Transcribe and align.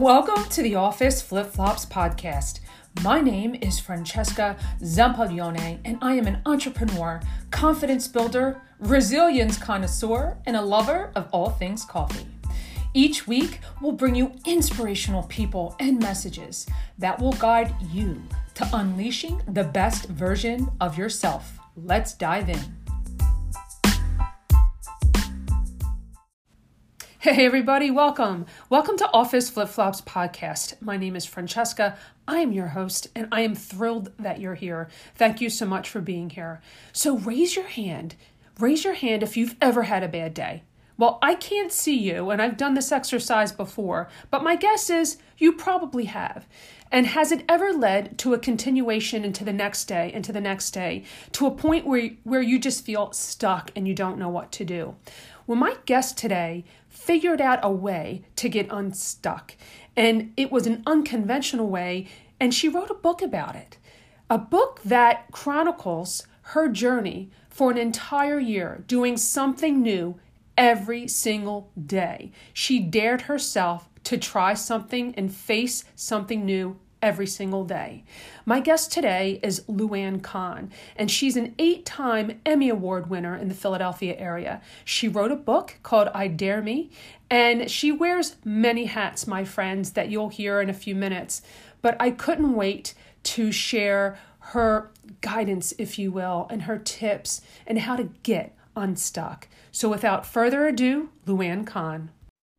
Welcome 0.00 0.46
to 0.46 0.60
the 0.60 0.74
Office 0.74 1.22
Flip 1.22 1.46
Flops 1.46 1.86
podcast. 1.86 2.58
My 3.04 3.20
name 3.20 3.54
is 3.54 3.78
Francesca 3.78 4.56
Zampaglione, 4.80 5.78
and 5.84 5.98
I 6.02 6.14
am 6.14 6.26
an 6.26 6.42
entrepreneur, 6.44 7.20
confidence 7.52 8.08
builder, 8.08 8.60
resilience 8.80 9.56
connoisseur, 9.56 10.36
and 10.46 10.56
a 10.56 10.60
lover 10.60 11.12
of 11.14 11.28
all 11.30 11.50
things 11.50 11.84
coffee. 11.84 12.26
Each 12.92 13.28
week, 13.28 13.60
we'll 13.80 13.92
bring 13.92 14.16
you 14.16 14.32
inspirational 14.44 15.22
people 15.22 15.76
and 15.78 16.00
messages 16.00 16.66
that 16.98 17.20
will 17.20 17.34
guide 17.34 17.72
you 17.92 18.20
to 18.54 18.68
unleashing 18.72 19.42
the 19.46 19.62
best 19.62 20.06
version 20.08 20.72
of 20.80 20.98
yourself. 20.98 21.56
Let's 21.76 22.14
dive 22.14 22.48
in. 22.48 22.83
Hey, 27.24 27.46
everybody, 27.46 27.90
welcome. 27.90 28.44
Welcome 28.68 28.98
to 28.98 29.10
Office 29.14 29.48
Flip 29.48 29.70
Flops 29.70 30.02
podcast. 30.02 30.74
My 30.82 30.98
name 30.98 31.16
is 31.16 31.24
Francesca. 31.24 31.96
I 32.28 32.40
am 32.40 32.52
your 32.52 32.66
host, 32.66 33.08
and 33.16 33.28
I 33.32 33.40
am 33.40 33.54
thrilled 33.54 34.12
that 34.18 34.40
you're 34.40 34.56
here. 34.56 34.90
Thank 35.14 35.40
you 35.40 35.48
so 35.48 35.64
much 35.64 35.88
for 35.88 36.02
being 36.02 36.28
here. 36.28 36.60
So, 36.92 37.16
raise 37.16 37.56
your 37.56 37.64
hand. 37.64 38.14
Raise 38.60 38.84
your 38.84 38.92
hand 38.92 39.22
if 39.22 39.38
you've 39.38 39.56
ever 39.62 39.84
had 39.84 40.02
a 40.02 40.08
bad 40.08 40.34
day. 40.34 40.64
Well, 40.98 41.18
I 41.22 41.34
can't 41.34 41.72
see 41.72 41.98
you, 41.98 42.28
and 42.28 42.42
I've 42.42 42.58
done 42.58 42.74
this 42.74 42.92
exercise 42.92 43.52
before, 43.52 44.10
but 44.30 44.44
my 44.44 44.54
guess 44.54 44.90
is 44.90 45.16
you 45.38 45.54
probably 45.54 46.04
have. 46.04 46.46
And 46.92 47.06
has 47.06 47.32
it 47.32 47.42
ever 47.48 47.72
led 47.72 48.18
to 48.18 48.34
a 48.34 48.38
continuation 48.38 49.24
into 49.24 49.44
the 49.44 49.52
next 49.52 49.86
day, 49.86 50.12
into 50.12 50.30
the 50.30 50.42
next 50.42 50.72
day, 50.72 51.04
to 51.32 51.46
a 51.46 51.50
point 51.50 51.86
where, 51.86 52.10
where 52.24 52.42
you 52.42 52.58
just 52.58 52.84
feel 52.84 53.12
stuck 53.12 53.70
and 53.74 53.88
you 53.88 53.94
don't 53.94 54.18
know 54.18 54.28
what 54.28 54.52
to 54.52 54.64
do? 54.66 54.94
Well, 55.46 55.58
my 55.58 55.76
guest 55.84 56.16
today 56.16 56.64
figured 56.94 57.40
out 57.40 57.58
a 57.62 57.70
way 57.70 58.22
to 58.36 58.48
get 58.48 58.66
unstuck. 58.70 59.54
And 59.96 60.32
it 60.36 60.50
was 60.50 60.66
an 60.66 60.82
unconventional 60.86 61.68
way, 61.68 62.08
and 62.40 62.54
she 62.54 62.68
wrote 62.68 62.90
a 62.90 62.94
book 62.94 63.20
about 63.20 63.56
it. 63.56 63.78
A 64.30 64.38
book 64.38 64.80
that 64.84 65.30
chronicles 65.30 66.26
her 66.48 66.68
journey 66.68 67.30
for 67.48 67.70
an 67.70 67.78
entire 67.78 68.38
year, 68.38 68.84
doing 68.86 69.16
something 69.16 69.82
new 69.82 70.18
every 70.56 71.06
single 71.08 71.70
day. 71.86 72.32
She 72.52 72.80
dared 72.80 73.22
herself 73.22 73.88
to 74.04 74.16
try 74.16 74.54
something 74.54 75.14
and 75.16 75.34
face 75.34 75.84
something 75.94 76.44
new 76.44 76.78
every 77.04 77.26
single 77.26 77.64
day. 77.64 78.02
My 78.46 78.60
guest 78.60 78.90
today 78.90 79.38
is 79.42 79.62
Lu 79.68 79.92
Ann 79.92 80.20
Cahn, 80.20 80.72
and 80.96 81.10
she's 81.10 81.36
an 81.36 81.54
eight 81.58 81.84
time 81.84 82.40
Emmy 82.46 82.70
Award 82.70 83.10
winner 83.10 83.36
in 83.36 83.48
the 83.48 83.54
Philadelphia 83.54 84.16
area. 84.16 84.62
She 84.86 85.06
wrote 85.06 85.30
a 85.30 85.36
book 85.36 85.76
called 85.82 86.08
I 86.14 86.28
Dare 86.28 86.62
Me, 86.62 86.90
and 87.28 87.70
she 87.70 87.92
wears 87.92 88.36
many 88.42 88.86
hats, 88.86 89.26
my 89.26 89.44
friends, 89.44 89.92
that 89.92 90.08
you'll 90.08 90.30
hear 90.30 90.62
in 90.62 90.70
a 90.70 90.74
few 90.74 90.94
minutes. 90.94 91.42
But 91.82 91.94
I 92.00 92.10
couldn't 92.10 92.54
wait 92.54 92.94
to 93.24 93.52
share 93.52 94.18
her 94.38 94.90
guidance, 95.20 95.74
if 95.76 95.98
you 95.98 96.10
will, 96.10 96.46
and 96.48 96.62
her 96.62 96.78
tips 96.78 97.42
and 97.66 97.80
how 97.80 97.96
to 97.96 98.08
get 98.22 98.56
unstuck. 98.74 99.46
So 99.72 99.90
without 99.90 100.24
further 100.24 100.66
ado, 100.66 101.10
Lu 101.26 101.42
Ann 101.42 101.66
Cahn. 101.66 102.10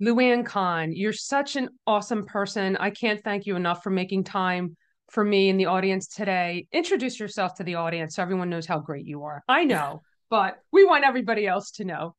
Lu 0.02 0.20
Ann 0.20 0.44
Cahn, 0.44 0.92
you're 0.92 1.14
such 1.14 1.56
an 1.56 1.70
awesome 1.88 2.26
person. 2.26 2.76
I 2.78 2.90
can't 2.90 3.24
thank 3.24 3.46
you 3.46 3.56
enough 3.56 3.82
for 3.82 3.90
making 3.90 4.26
time 4.26 4.76
for 5.10 5.24
me 5.24 5.50
and 5.50 5.58
the 5.58 5.68
audience 5.68 6.08
today. 6.08 6.68
Introduce 6.74 7.18
yourself 7.18 7.56
to 7.56 7.64
the 7.64 7.76
audience 7.76 8.16
so 8.16 8.22
everyone 8.22 8.50
knows 8.50 8.66
how 8.66 8.80
great 8.80 9.06
you 9.06 9.24
are. 9.24 9.42
I 9.48 9.64
know, 9.64 10.02
but 10.30 10.58
we 10.74 10.84
want 10.84 11.06
everybody 11.06 11.48
else 11.48 11.72
to 11.72 11.86
know. 11.86 12.16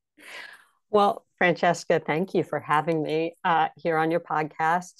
Well, 0.88 1.26
Francesca, 1.36 2.00
thank 2.00 2.32
you 2.32 2.44
for 2.44 2.60
having 2.60 3.02
me 3.02 3.34
uh, 3.44 3.68
here 3.76 3.98
on 3.98 4.10
your 4.10 4.20
podcast. 4.20 4.94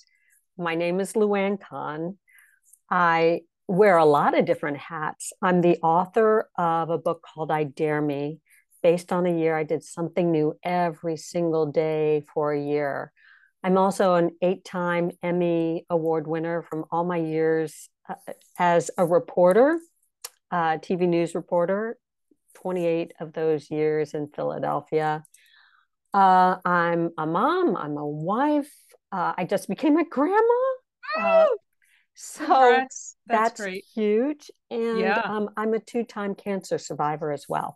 My 0.59 0.75
name 0.75 1.01
is 1.01 1.17
Lu 1.17 1.35
Ann 1.35 1.57
Cahn. 1.57 2.19
I 2.91 3.41
wear 3.69 3.97
a 3.97 4.05
lot 4.05 4.39
of 4.39 4.45
different 4.45 4.77
hats. 4.77 5.33
I'm 5.41 5.63
the 5.63 5.79
author 5.83 6.51
of 6.59 6.91
a 6.91 6.99
book 6.99 7.23
called 7.23 7.51
I 7.51 7.65
Dare 7.65 8.03
Me, 8.03 8.41
based 8.87 9.13
on 9.13 9.27
a 9.27 9.37
year. 9.37 9.57
I 9.57 9.65
did 9.65 9.83
something 9.83 10.31
new 10.31 10.57
every 10.63 11.17
single 11.17 11.67
day 11.67 12.25
for 12.33 12.53
a 12.53 12.63
year. 12.63 13.11
I'm 13.65 13.79
also 13.79 14.15
an 14.15 14.31
eight 14.41 14.65
time 14.65 15.11
Emmy 15.25 15.85
Award 15.91 16.29
winner 16.29 16.63
from 16.63 16.85
all 16.93 17.03
my 17.03 17.17
years 17.17 17.89
uh, 18.09 18.15
as 18.61 18.93
a 18.97 19.05
reporter, 19.05 19.81
uh, 20.53 20.79
TV 20.79 21.09
news 21.09 21.35
reporter, 21.35 21.99
28 22.55 23.13
of 23.19 23.33
those 23.33 23.73
years 23.73 24.15
in 24.15 24.29
Philadelphia. 24.29 25.25
Uh, 26.15 26.59
I'm 26.65 27.11
a 27.19 27.27
mom, 27.27 27.77
I'm 27.77 27.97
a 27.97 28.07
wife. 28.07 28.73
Uh, 29.11 29.33
I 29.37 29.47
just 29.47 29.69
became 29.69 29.97
a 29.97 30.05
grandma. 30.09 30.63
Uh, 31.19 31.47
so 32.15 32.45
Congrats. 32.47 33.17
that's, 33.27 33.61
that's 33.61 33.85
huge. 33.97 34.49
And 34.71 35.01
yeah. 35.01 35.23
um, 35.25 35.51
I'm 35.57 35.75
a 35.75 35.81
two 35.81 36.05
time 36.05 36.37
cancer 36.37 36.79
survivor 36.79 37.33
as 37.33 37.47
well. 37.49 37.75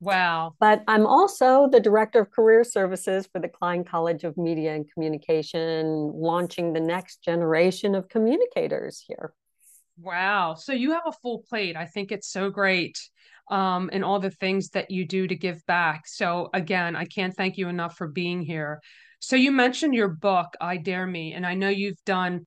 Wow. 0.00 0.54
But 0.60 0.82
I'm 0.86 1.06
also 1.06 1.68
the 1.70 1.80
director 1.80 2.20
of 2.20 2.30
career 2.30 2.64
services 2.64 3.28
for 3.32 3.40
the 3.40 3.48
Klein 3.48 3.84
College 3.84 4.24
of 4.24 4.36
Media 4.36 4.74
and 4.74 4.90
Communication, 4.92 6.12
launching 6.14 6.72
the 6.72 6.80
next 6.80 7.22
generation 7.22 7.94
of 7.94 8.08
communicators 8.08 9.02
here. 9.06 9.32
Wow. 9.98 10.54
So 10.54 10.72
you 10.72 10.92
have 10.92 11.04
a 11.06 11.12
full 11.12 11.44
plate. 11.48 11.76
I 11.76 11.86
think 11.86 12.12
it's 12.12 12.28
so 12.28 12.50
great. 12.50 12.98
Um, 13.48 13.90
and 13.92 14.04
all 14.04 14.18
the 14.18 14.30
things 14.30 14.70
that 14.70 14.90
you 14.90 15.06
do 15.06 15.26
to 15.26 15.36
give 15.36 15.64
back. 15.66 16.08
So 16.08 16.50
again, 16.52 16.96
I 16.96 17.04
can't 17.04 17.34
thank 17.34 17.56
you 17.56 17.68
enough 17.68 17.96
for 17.96 18.08
being 18.08 18.42
here. 18.42 18.80
So 19.20 19.36
you 19.36 19.52
mentioned 19.52 19.94
your 19.94 20.08
book, 20.08 20.48
I 20.60 20.76
Dare 20.76 21.06
Me, 21.06 21.32
and 21.32 21.46
I 21.46 21.54
know 21.54 21.68
you've 21.68 22.04
done 22.04 22.44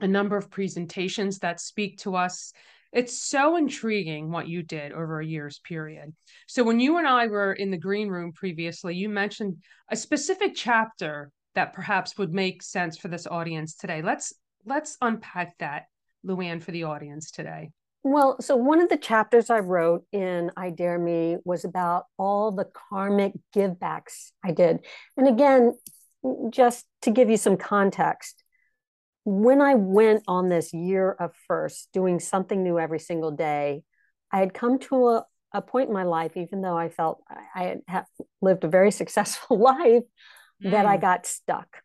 a 0.00 0.08
number 0.08 0.36
of 0.36 0.50
presentations 0.50 1.38
that 1.40 1.60
speak 1.60 1.98
to 1.98 2.16
us 2.16 2.52
it's 2.92 3.20
so 3.20 3.56
intriguing 3.56 4.30
what 4.30 4.48
you 4.48 4.62
did 4.62 4.92
over 4.92 5.20
a 5.20 5.26
year's 5.26 5.58
period. 5.60 6.14
So, 6.46 6.64
when 6.64 6.80
you 6.80 6.98
and 6.98 7.06
I 7.06 7.26
were 7.26 7.52
in 7.52 7.70
the 7.70 7.76
green 7.76 8.08
room 8.08 8.32
previously, 8.32 8.94
you 8.94 9.08
mentioned 9.08 9.56
a 9.90 9.96
specific 9.96 10.54
chapter 10.54 11.30
that 11.54 11.72
perhaps 11.72 12.16
would 12.18 12.32
make 12.32 12.62
sense 12.62 12.96
for 12.96 13.08
this 13.08 13.26
audience 13.26 13.74
today. 13.74 14.02
Let's 14.02 14.32
let's 14.64 14.96
unpack 15.00 15.56
that, 15.58 15.84
Lu 16.22 16.40
Ann, 16.40 16.60
for 16.60 16.70
the 16.70 16.84
audience 16.84 17.30
today. 17.30 17.70
Well, 18.04 18.36
so 18.40 18.56
one 18.56 18.80
of 18.80 18.88
the 18.88 18.96
chapters 18.96 19.50
I 19.50 19.58
wrote 19.58 20.04
in 20.12 20.50
I 20.56 20.70
Dare 20.70 20.98
Me 20.98 21.36
was 21.44 21.64
about 21.64 22.04
all 22.16 22.52
the 22.52 22.66
karmic 22.90 23.32
givebacks 23.54 24.30
I 24.44 24.52
did. 24.52 24.86
And 25.16 25.26
again, 25.28 25.74
just 26.50 26.86
to 27.02 27.10
give 27.10 27.28
you 27.28 27.36
some 27.36 27.56
context, 27.56 28.42
when 29.28 29.60
I 29.60 29.74
went 29.74 30.22
on 30.26 30.48
this 30.48 30.72
year 30.72 31.10
of 31.10 31.32
first, 31.46 31.90
doing 31.92 32.18
something 32.18 32.62
new 32.62 32.78
every 32.78 32.98
single 32.98 33.30
day, 33.30 33.82
I 34.32 34.38
had 34.38 34.54
come 34.54 34.78
to 34.78 35.08
a, 35.08 35.26
a 35.52 35.60
point 35.60 35.88
in 35.88 35.94
my 35.94 36.04
life, 36.04 36.34
even 36.34 36.62
though 36.62 36.78
I 36.78 36.88
felt 36.88 37.22
I 37.54 37.76
had 37.86 38.06
lived 38.40 38.64
a 38.64 38.68
very 38.68 38.90
successful 39.02 39.58
life, 39.58 40.04
mm. 40.64 40.70
that 40.70 40.86
I 40.86 40.96
mm. 40.96 41.02
got 41.02 41.26
stuck. 41.26 41.82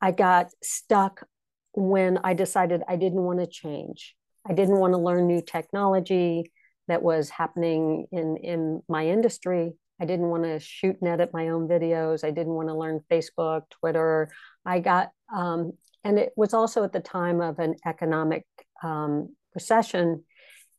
I 0.00 0.12
got 0.12 0.50
stuck 0.62 1.26
when 1.74 2.18
I 2.24 2.32
decided 2.32 2.82
I 2.88 2.96
didn't 2.96 3.22
want 3.22 3.40
to 3.40 3.46
change. 3.46 4.16
I 4.48 4.54
didn't 4.54 4.78
want 4.78 4.94
to 4.94 4.98
learn 4.98 5.26
new 5.26 5.42
technology 5.42 6.52
that 6.86 7.02
was 7.02 7.28
happening 7.28 8.06
in, 8.10 8.38
in 8.38 8.82
my 8.88 9.08
industry. 9.08 9.74
I 10.00 10.06
didn't 10.06 10.30
want 10.30 10.44
to 10.44 10.58
shoot 10.58 10.96
and 11.02 11.10
edit 11.10 11.34
my 11.34 11.48
own 11.48 11.68
videos. 11.68 12.24
I 12.24 12.30
didn't 12.30 12.54
want 12.54 12.68
to 12.68 12.74
learn 12.74 13.04
Facebook, 13.10 13.64
Twitter. 13.68 14.30
I 14.64 14.78
got 14.78 15.10
um, 15.34 15.72
and 16.04 16.18
it 16.18 16.32
was 16.36 16.54
also 16.54 16.84
at 16.84 16.92
the 16.92 17.00
time 17.00 17.40
of 17.40 17.58
an 17.58 17.76
economic 17.86 18.46
um, 18.82 19.34
recession. 19.54 20.24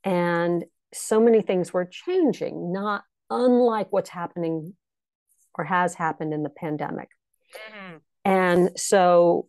And 0.04 0.66
so 0.94 1.20
many 1.20 1.42
things 1.42 1.74
were 1.74 1.86
changing, 1.86 2.72
not 2.72 3.04
unlike 3.30 3.88
what's 3.92 4.10
happening 4.10 4.74
or 5.58 5.66
has 5.66 5.94
happened 5.94 6.34
in 6.34 6.44
the 6.44 6.50
pandemic. 6.50 7.10
Mm-hmm. 7.54 7.98
And 8.26 8.80
so, 8.80 9.48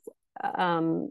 um, 0.55 1.11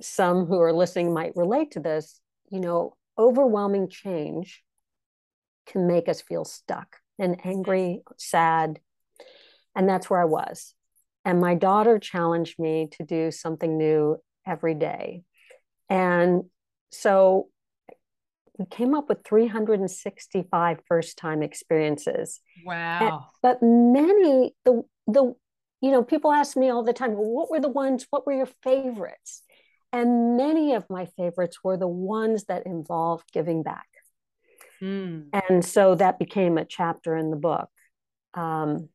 some 0.00 0.46
who 0.46 0.60
are 0.60 0.72
listening 0.72 1.12
might 1.12 1.36
relate 1.36 1.72
to 1.72 1.80
this. 1.80 2.20
You 2.50 2.60
know, 2.60 2.96
overwhelming 3.18 3.88
change 3.88 4.62
can 5.66 5.86
make 5.86 6.08
us 6.08 6.20
feel 6.20 6.44
stuck 6.44 6.96
and 7.18 7.40
angry, 7.44 8.02
sad. 8.16 8.78
And 9.74 9.88
that's 9.88 10.08
where 10.08 10.20
I 10.20 10.24
was. 10.24 10.74
And 11.26 11.40
my 11.40 11.56
daughter 11.56 11.98
challenged 11.98 12.56
me 12.56 12.88
to 12.92 13.02
do 13.02 13.32
something 13.32 13.76
new 13.76 14.18
every 14.46 14.74
day. 14.74 15.24
And 15.90 16.44
so 16.92 17.48
we 18.56 18.66
came 18.66 18.94
up 18.94 19.08
with 19.08 19.24
365 19.26 20.78
first 20.86 21.18
time 21.18 21.42
experiences. 21.42 22.40
Wow. 22.64 23.00
And, 23.00 23.20
but 23.42 23.58
many, 23.60 24.54
the, 24.64 24.84
the, 25.08 25.34
you 25.80 25.90
know, 25.90 26.04
people 26.04 26.30
ask 26.30 26.56
me 26.56 26.70
all 26.70 26.84
the 26.84 26.92
time, 26.92 27.14
well, 27.14 27.28
what 27.28 27.50
were 27.50 27.60
the 27.60 27.68
ones, 27.68 28.06
what 28.10 28.24
were 28.24 28.32
your 28.32 28.48
favorites? 28.62 29.42
And 29.92 30.36
many 30.36 30.74
of 30.74 30.88
my 30.88 31.06
favorites 31.16 31.58
were 31.64 31.76
the 31.76 31.88
ones 31.88 32.44
that 32.44 32.66
involved 32.66 33.32
giving 33.32 33.64
back. 33.64 33.88
Mm. 34.80 35.30
And 35.48 35.64
so 35.64 35.96
that 35.96 36.20
became 36.20 36.56
a 36.56 36.64
chapter 36.64 37.16
in 37.16 37.30
the 37.30 37.36
book. 37.36 37.68
Um, 38.34 38.90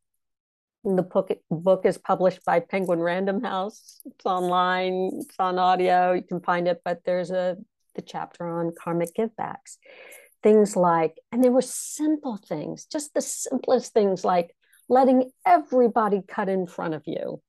The 0.83 1.03
book, 1.03 1.31
book 1.49 1.85
is 1.85 1.97
published 1.97 2.43
by 2.43 2.59
Penguin 2.59 2.99
Random 2.99 3.43
House. 3.43 4.01
It's 4.05 4.25
online, 4.25 5.11
it's 5.13 5.35
on 5.37 5.59
audio, 5.59 6.13
you 6.13 6.23
can 6.23 6.39
find 6.41 6.67
it, 6.67 6.81
but 6.83 7.01
there's 7.05 7.31
a 7.31 7.57
the 7.95 8.01
chapter 8.01 8.45
on 8.45 8.73
karmic 8.77 9.13
givebacks. 9.15 9.77
Things 10.43 10.75
like, 10.75 11.17
and 11.31 11.43
there 11.43 11.51
were 11.51 11.61
simple 11.61 12.37
things, 12.37 12.85
just 12.85 13.13
the 13.13 13.21
simplest 13.21 13.93
things 13.93 14.25
like 14.25 14.55
letting 14.89 15.31
everybody 15.45 16.21
cut 16.27 16.49
in 16.49 16.67
front 16.67 16.93
of 16.93 17.03
you, 17.05 17.41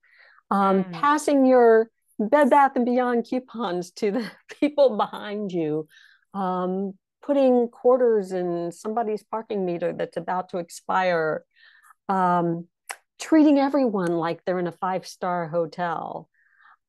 um, 0.51 0.85
mm. 0.85 0.93
passing 0.93 1.47
your 1.47 1.91
Bed 2.19 2.51
Bath 2.51 2.73
and 2.77 2.85
Beyond 2.85 3.27
coupons 3.29 3.91
to 3.93 4.11
the 4.11 4.31
people 4.61 4.97
behind 4.97 5.53
you, 5.53 5.89
um, 6.35 6.95
putting 7.23 7.69
quarters 7.69 8.33
in 8.33 8.73
somebody's 8.73 9.23
parking 9.23 9.65
meter 9.65 9.93
that's 9.93 10.17
about 10.17 10.51
to 10.51 10.59
expire, 10.59 11.45
um, 12.09 12.67
treating 13.23 13.59
everyone 13.59 14.13
like 14.13 14.45
they're 14.45 14.59
in 14.59 14.67
a 14.67 14.73
five 14.73 15.07
star 15.07 15.49
hotel. 15.49 16.29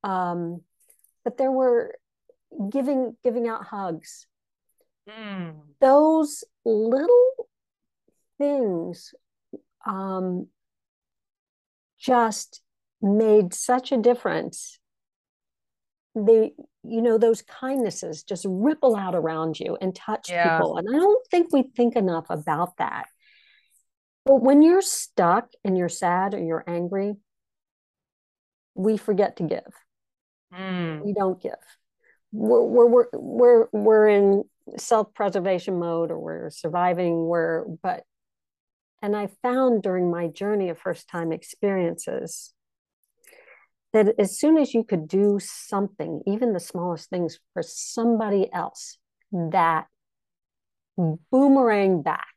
Um, 0.03 0.61
but 1.23 1.37
there 1.37 1.51
were 1.51 1.95
giving 2.69 3.15
giving 3.23 3.47
out 3.47 3.65
hugs. 3.65 4.25
Mm. 5.07 5.53
Those 5.79 6.43
little 6.65 7.47
things 8.39 9.13
um, 9.85 10.47
just 11.99 12.61
made 13.01 13.53
such 13.53 13.91
a 13.91 13.97
difference 13.97 14.79
they 16.15 16.53
you 16.83 17.01
know 17.01 17.17
those 17.17 17.41
kindnesses 17.41 18.23
just 18.23 18.45
ripple 18.47 18.95
out 18.95 19.15
around 19.15 19.59
you 19.59 19.77
and 19.81 19.95
touch 19.95 20.29
yeah. 20.29 20.57
people 20.57 20.77
and 20.77 20.87
i 20.89 20.99
don't 20.99 21.27
think 21.29 21.51
we 21.51 21.63
think 21.75 21.95
enough 21.95 22.25
about 22.29 22.77
that 22.77 23.05
but 24.25 24.41
when 24.41 24.61
you're 24.61 24.81
stuck 24.81 25.49
and 25.63 25.77
you're 25.77 25.89
sad 25.89 26.33
or 26.33 26.43
you're 26.43 26.63
angry 26.67 27.15
we 28.75 28.97
forget 28.97 29.37
to 29.37 29.43
give 29.43 29.73
mm. 30.53 31.03
we 31.03 31.13
don't 31.13 31.41
give 31.41 31.53
we're 32.31 32.87
we're 32.87 33.05
we're 33.13 33.67
we're 33.71 34.07
in 34.07 34.43
self-preservation 34.77 35.77
mode 35.77 36.09
or 36.09 36.19
we're 36.19 36.49
surviving 36.49 37.25
we're 37.25 37.65
but 37.81 38.03
and 39.01 39.15
i 39.15 39.27
found 39.41 39.83
during 39.83 40.09
my 40.09 40.27
journey 40.27 40.69
of 40.69 40.79
first 40.79 41.07
time 41.09 41.31
experiences 41.31 42.53
that 43.93 44.15
as 44.19 44.37
soon 44.37 44.57
as 44.57 44.73
you 44.73 44.83
could 44.83 45.07
do 45.07 45.39
something, 45.39 46.21
even 46.25 46.51
the 46.51 46.59
smallest 46.59 47.09
things 47.09 47.39
for 47.53 47.61
somebody 47.61 48.51
else, 48.51 48.97
that 49.31 49.85
boomerang 51.31 52.01
back, 52.01 52.32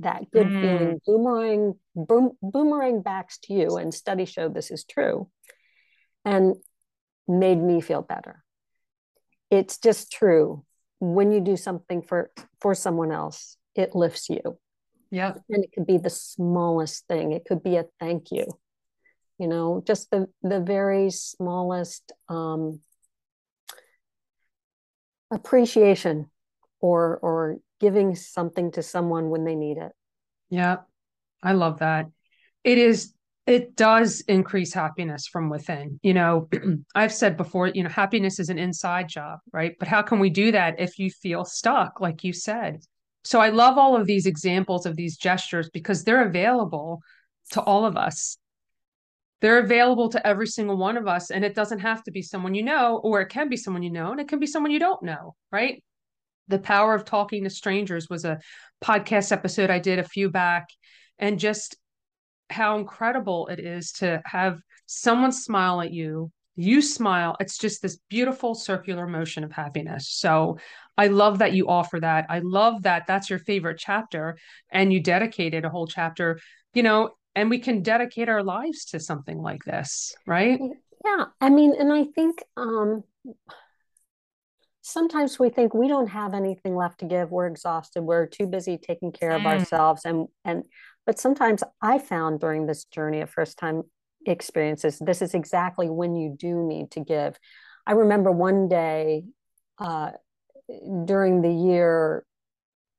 that 0.00 0.30
good 0.30 0.46
mm. 0.46 0.60
feeling 0.60 1.00
boomerang 1.06 1.74
boom, 1.94 2.32
boomerang 2.42 3.02
backs 3.02 3.38
to 3.44 3.54
you. 3.54 3.76
And 3.76 3.92
studies 3.92 4.30
show 4.30 4.48
this 4.48 4.70
is 4.70 4.84
true, 4.84 5.28
and 6.24 6.56
made 7.28 7.58
me 7.58 7.80
feel 7.80 8.02
better. 8.02 8.42
It's 9.50 9.78
just 9.78 10.10
true. 10.10 10.64
When 10.98 11.32
you 11.32 11.40
do 11.40 11.56
something 11.56 12.02
for 12.02 12.30
for 12.60 12.74
someone 12.74 13.12
else, 13.12 13.56
it 13.74 13.94
lifts 13.94 14.28
you. 14.28 14.58
Yeah, 15.10 15.34
and 15.50 15.64
it 15.64 15.72
could 15.72 15.86
be 15.86 15.98
the 15.98 16.10
smallest 16.10 17.06
thing. 17.06 17.32
It 17.32 17.44
could 17.44 17.62
be 17.62 17.76
a 17.76 17.84
thank 18.00 18.30
you 18.30 18.46
you 19.42 19.48
know 19.48 19.82
just 19.84 20.08
the 20.12 20.28
the 20.42 20.60
very 20.60 21.10
smallest 21.10 22.12
um, 22.28 22.80
appreciation 25.32 26.30
or 26.80 27.18
or 27.18 27.56
giving 27.82 28.14
something 28.14 28.72
to 28.72 28.82
someone 28.82 29.28
when 29.28 29.44
they 29.44 29.54
need 29.54 29.76
it. 29.76 29.92
Yeah 30.48 30.76
i 31.42 31.52
love 31.52 31.80
that. 31.80 32.06
It 32.64 32.78
is 32.78 33.14
it 33.46 33.74
does 33.74 34.20
increase 34.28 34.72
happiness 34.72 35.26
from 35.26 35.50
within 35.50 35.98
you 36.02 36.14
know 36.14 36.48
i've 36.94 37.12
said 37.12 37.36
before 37.36 37.66
you 37.66 37.82
know 37.82 37.88
happiness 37.88 38.38
is 38.38 38.48
an 38.48 38.58
inside 38.58 39.08
job 39.08 39.40
right? 39.52 39.74
But 39.78 39.88
how 39.88 40.02
can 40.02 40.20
we 40.20 40.30
do 40.30 40.52
that 40.52 40.78
if 40.78 40.98
you 40.98 41.10
feel 41.10 41.44
stuck 41.44 42.00
like 42.00 42.24
you 42.24 42.32
said? 42.32 42.82
So 43.24 43.40
i 43.40 43.48
love 43.48 43.78
all 43.78 43.96
of 43.96 44.06
these 44.06 44.26
examples 44.26 44.86
of 44.86 44.96
these 44.96 45.16
gestures 45.16 45.70
because 45.70 46.04
they're 46.04 46.26
available 46.26 47.02
to 47.50 47.60
all 47.60 47.84
of 47.84 47.96
us. 47.96 48.38
They're 49.40 49.58
available 49.58 50.08
to 50.10 50.24
every 50.24 50.46
single 50.46 50.76
one 50.76 50.96
of 50.96 51.08
us 51.08 51.32
and 51.32 51.44
it 51.44 51.56
doesn't 51.56 51.80
have 51.80 52.04
to 52.04 52.12
be 52.12 52.22
someone 52.22 52.54
you 52.54 52.62
know 52.62 53.00
or 53.02 53.20
it 53.20 53.28
can 53.28 53.48
be 53.48 53.56
someone 53.56 53.82
you 53.82 53.90
know 53.90 54.12
and 54.12 54.20
it 54.20 54.28
can 54.28 54.38
be 54.38 54.46
someone 54.46 54.70
you 54.70 54.78
don't 54.78 55.02
know 55.02 55.34
right 55.50 55.82
the 56.48 56.58
power 56.58 56.94
of 56.94 57.04
talking 57.04 57.44
to 57.44 57.50
strangers 57.50 58.08
was 58.08 58.24
a 58.24 58.38
podcast 58.82 59.32
episode 59.32 59.70
i 59.70 59.78
did 59.78 59.98
a 59.98 60.04
few 60.04 60.28
back 60.28 60.68
and 61.18 61.38
just 61.38 61.76
how 62.52 62.78
incredible 62.78 63.48
it 63.48 63.58
is 63.58 63.92
to 63.92 64.22
have 64.24 64.60
someone 64.86 65.32
smile 65.32 65.80
at 65.80 65.92
you. 65.92 66.30
You 66.54 66.82
smile 66.82 67.34
it's 67.40 67.56
just 67.56 67.80
this 67.80 67.98
beautiful 68.10 68.54
circular 68.54 69.06
motion 69.06 69.42
of 69.42 69.52
happiness. 69.52 70.08
So 70.10 70.58
i 70.98 71.06
love 71.06 71.38
that 71.38 71.54
you 71.54 71.68
offer 71.68 71.98
that. 72.00 72.26
I 72.28 72.40
love 72.40 72.82
that 72.82 73.06
that's 73.06 73.30
your 73.30 73.38
favorite 73.38 73.78
chapter 73.78 74.36
and 74.70 74.92
you 74.92 75.00
dedicated 75.00 75.64
a 75.64 75.70
whole 75.70 75.86
chapter 75.86 76.38
you 76.74 76.82
know 76.82 77.10
and 77.34 77.48
we 77.48 77.58
can 77.58 77.82
dedicate 77.82 78.28
our 78.28 78.42
lives 78.42 78.84
to 78.86 79.00
something 79.00 79.38
like 79.38 79.64
this 79.64 80.14
right? 80.26 80.60
Yeah 81.04 81.24
i 81.40 81.48
mean 81.48 81.74
and 81.78 81.92
i 81.92 82.04
think 82.04 82.42
um 82.56 83.02
sometimes 84.82 85.38
we 85.38 85.48
think 85.48 85.72
we 85.72 85.88
don't 85.88 86.08
have 86.08 86.34
anything 86.34 86.76
left 86.76 86.98
to 87.00 87.06
give 87.06 87.30
we're 87.30 87.46
exhausted 87.46 88.02
we're 88.02 88.26
too 88.26 88.46
busy 88.46 88.76
taking 88.76 89.12
care 89.12 89.30
of 89.30 89.42
mm. 89.42 89.46
ourselves 89.46 90.04
and 90.04 90.28
and 90.44 90.64
but 91.06 91.18
sometimes 91.18 91.62
i 91.80 91.98
found 91.98 92.40
during 92.40 92.66
this 92.66 92.84
journey 92.84 93.20
of 93.20 93.30
first 93.30 93.58
time 93.58 93.82
experiences 94.26 94.98
this 94.98 95.22
is 95.22 95.34
exactly 95.34 95.88
when 95.88 96.14
you 96.14 96.34
do 96.38 96.66
need 96.66 96.90
to 96.90 97.00
give 97.00 97.38
i 97.86 97.92
remember 97.92 98.30
one 98.30 98.68
day 98.68 99.24
uh, 99.78 100.10
during 101.04 101.42
the 101.42 101.50
year 101.50 102.24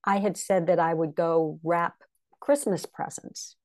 i 0.03 0.17
had 0.17 0.37
said 0.37 0.67
that 0.67 0.79
i 0.79 0.93
would 0.93 1.15
go 1.15 1.59
wrap 1.63 1.95
christmas 2.39 2.85
presents 2.85 3.55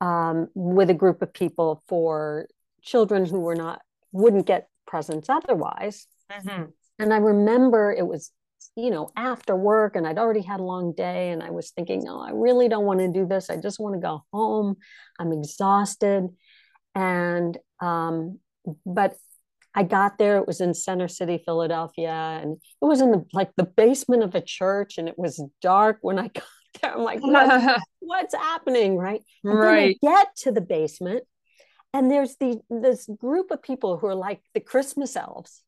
um, 0.00 0.48
with 0.54 0.90
a 0.90 0.94
group 0.94 1.22
of 1.22 1.32
people 1.32 1.82
for 1.88 2.48
children 2.82 3.24
who 3.24 3.40
were 3.40 3.54
not 3.54 3.80
wouldn't 4.12 4.46
get 4.46 4.68
presents 4.86 5.28
otherwise. 5.28 6.06
Mm-hmm. 6.30 6.64
And 6.98 7.12
I 7.12 7.18
remember 7.18 7.92
it 7.92 8.06
was 8.06 8.30
you 8.76 8.90
know 8.90 9.10
after 9.14 9.54
work 9.54 9.94
and 9.94 10.06
I'd 10.06 10.18
already 10.18 10.40
had 10.40 10.58
a 10.58 10.64
long 10.64 10.94
day 10.94 11.30
and 11.30 11.42
I 11.42 11.50
was 11.50 11.70
thinking, 11.70 12.02
no, 12.04 12.20
I 12.20 12.30
really 12.32 12.68
don't 12.68 12.86
want 12.86 13.00
to 13.00 13.12
do 13.12 13.26
this. 13.26 13.50
I 13.50 13.56
just 13.56 13.78
want 13.78 13.94
to 13.94 14.00
go 14.00 14.24
home. 14.32 14.76
I'm 15.18 15.32
exhausted. 15.32 16.28
And 16.94 17.58
um, 17.80 18.38
but 18.86 19.16
I 19.74 19.82
got 19.82 20.18
there. 20.18 20.36
It 20.36 20.46
was 20.46 20.60
in 20.60 20.72
Center 20.72 21.08
City, 21.08 21.42
Philadelphia, 21.44 22.12
and 22.42 22.56
it 22.80 22.84
was 22.84 23.00
in 23.00 23.10
the 23.10 23.24
like 23.32 23.50
the 23.56 23.64
basement 23.64 24.22
of 24.22 24.34
a 24.36 24.40
church, 24.40 24.98
and 24.98 25.08
it 25.08 25.18
was 25.18 25.42
dark 25.60 25.98
when 26.00 26.18
I 26.18 26.28
got 26.34 26.44
there. 26.80 26.94
I'm 26.94 27.02
like, 27.02 27.20
what, 27.20 27.80
what's 28.00 28.34
happening? 28.34 28.96
Right. 28.96 29.22
And 29.42 29.58
right. 29.58 29.98
get 30.00 30.28
to 30.42 30.52
the 30.52 30.60
basement 30.60 31.24
and 31.94 32.10
there's 32.10 32.36
the 32.36 32.60
this 32.68 33.08
group 33.18 33.50
of 33.52 33.62
people 33.62 33.96
who 33.96 34.08
are 34.08 34.16
like 34.16 34.42
the 34.52 34.60
Christmas 34.60 35.16
elves. 35.16 35.62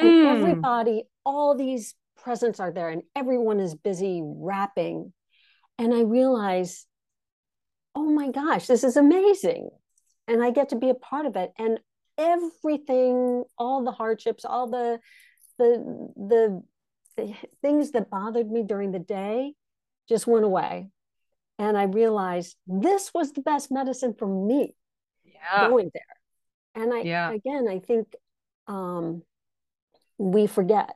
Mm. 0.00 0.36
Everybody, 0.36 1.04
all 1.24 1.54
these 1.54 1.94
presents 2.16 2.60
are 2.60 2.72
there, 2.72 2.88
and 2.88 3.02
everyone 3.14 3.60
is 3.60 3.74
busy 3.74 4.22
wrapping. 4.24 5.12
And 5.78 5.94
I 5.94 6.00
realize, 6.00 6.86
oh 7.94 8.10
my 8.10 8.30
gosh, 8.30 8.66
this 8.66 8.84
is 8.84 8.96
amazing. 8.96 9.70
And 10.28 10.42
I 10.42 10.50
get 10.50 10.70
to 10.70 10.76
be 10.76 10.90
a 10.90 10.94
part 10.94 11.26
of 11.26 11.36
it. 11.36 11.52
And 11.58 11.78
everything, 12.18 13.44
all 13.58 13.84
the 13.84 13.92
hardships, 13.92 14.44
all 14.44 14.70
the 14.70 14.98
the 15.58 16.12
the, 16.16 16.62
the 17.16 17.34
things 17.62 17.92
that 17.92 18.10
bothered 18.10 18.50
me 18.50 18.62
during 18.62 18.92
the 18.92 18.98
day 18.98 19.54
just 20.08 20.26
went 20.26 20.44
away. 20.44 20.88
And 21.58 21.76
I 21.76 21.84
realized 21.84 22.56
this 22.66 23.12
was 23.14 23.32
the 23.32 23.40
best 23.40 23.70
medicine 23.70 24.14
for 24.18 24.26
me 24.26 24.74
yeah. 25.24 25.68
going 25.68 25.90
there. 25.94 26.82
And 26.82 26.92
I, 26.92 27.00
yeah. 27.00 27.32
again, 27.32 27.66
I 27.68 27.78
think 27.78 28.08
um, 28.66 29.22
we 30.18 30.46
forget 30.46 30.94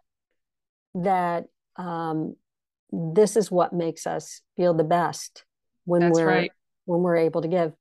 that 0.95 1.45
um, 1.77 2.37
this 2.91 3.37
is 3.37 3.51
what 3.51 3.73
makes 3.73 4.07
us 4.07 4.41
feel 4.57 4.75
the 4.75 4.85
best 4.85 5.45
when 5.85 6.03
That's 6.03 6.19
we're 6.19 6.27
right. 6.27 6.53
when 6.85 7.01
we're 7.01 7.17
able 7.17 7.43
to 7.43 7.49
give. 7.49 7.73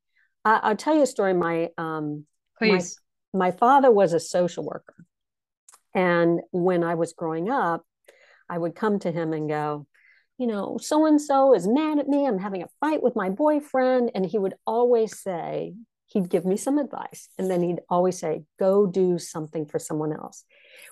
I, 0.45 0.69
will 0.69 0.75
tell 0.75 0.95
you 0.95 1.03
a 1.03 1.07
story. 1.07 1.33
My 1.33 1.69
um, 1.77 2.25
please. 2.57 2.99
My, 3.33 3.47
my 3.47 3.51
father 3.51 3.91
was 3.91 4.13
a 4.13 4.19
social 4.19 4.63
worker, 4.63 5.05
and 5.93 6.41
when 6.51 6.83
I 6.83 6.95
was 6.95 7.13
growing 7.13 7.49
up, 7.49 7.85
I 8.49 8.57
would 8.57 8.75
come 8.75 8.99
to 8.99 9.11
him 9.11 9.33
and 9.33 9.47
go, 9.47 9.85
you 10.39 10.47
know, 10.47 10.77
so 10.81 11.05
and 11.05 11.21
so 11.21 11.53
is 11.53 11.67
mad 11.67 11.99
at 11.99 12.07
me. 12.07 12.25
I'm 12.25 12.39
having 12.39 12.63
a 12.63 12.69
fight 12.79 13.03
with 13.03 13.15
my 13.15 13.29
boyfriend. 13.29 14.11
And 14.15 14.25
he 14.25 14.39
would 14.39 14.55
always 14.65 15.19
say, 15.19 15.73
he'd 16.09 16.29
give 16.29 16.45
me 16.45 16.57
some 16.57 16.77
advice. 16.77 17.29
And 17.37 17.49
then 17.49 17.61
he'd 17.61 17.81
always 17.89 18.19
say, 18.19 18.43
go 18.59 18.85
do 18.85 19.17
something 19.17 19.65
for 19.65 19.79
someone 19.79 20.11
else, 20.11 20.43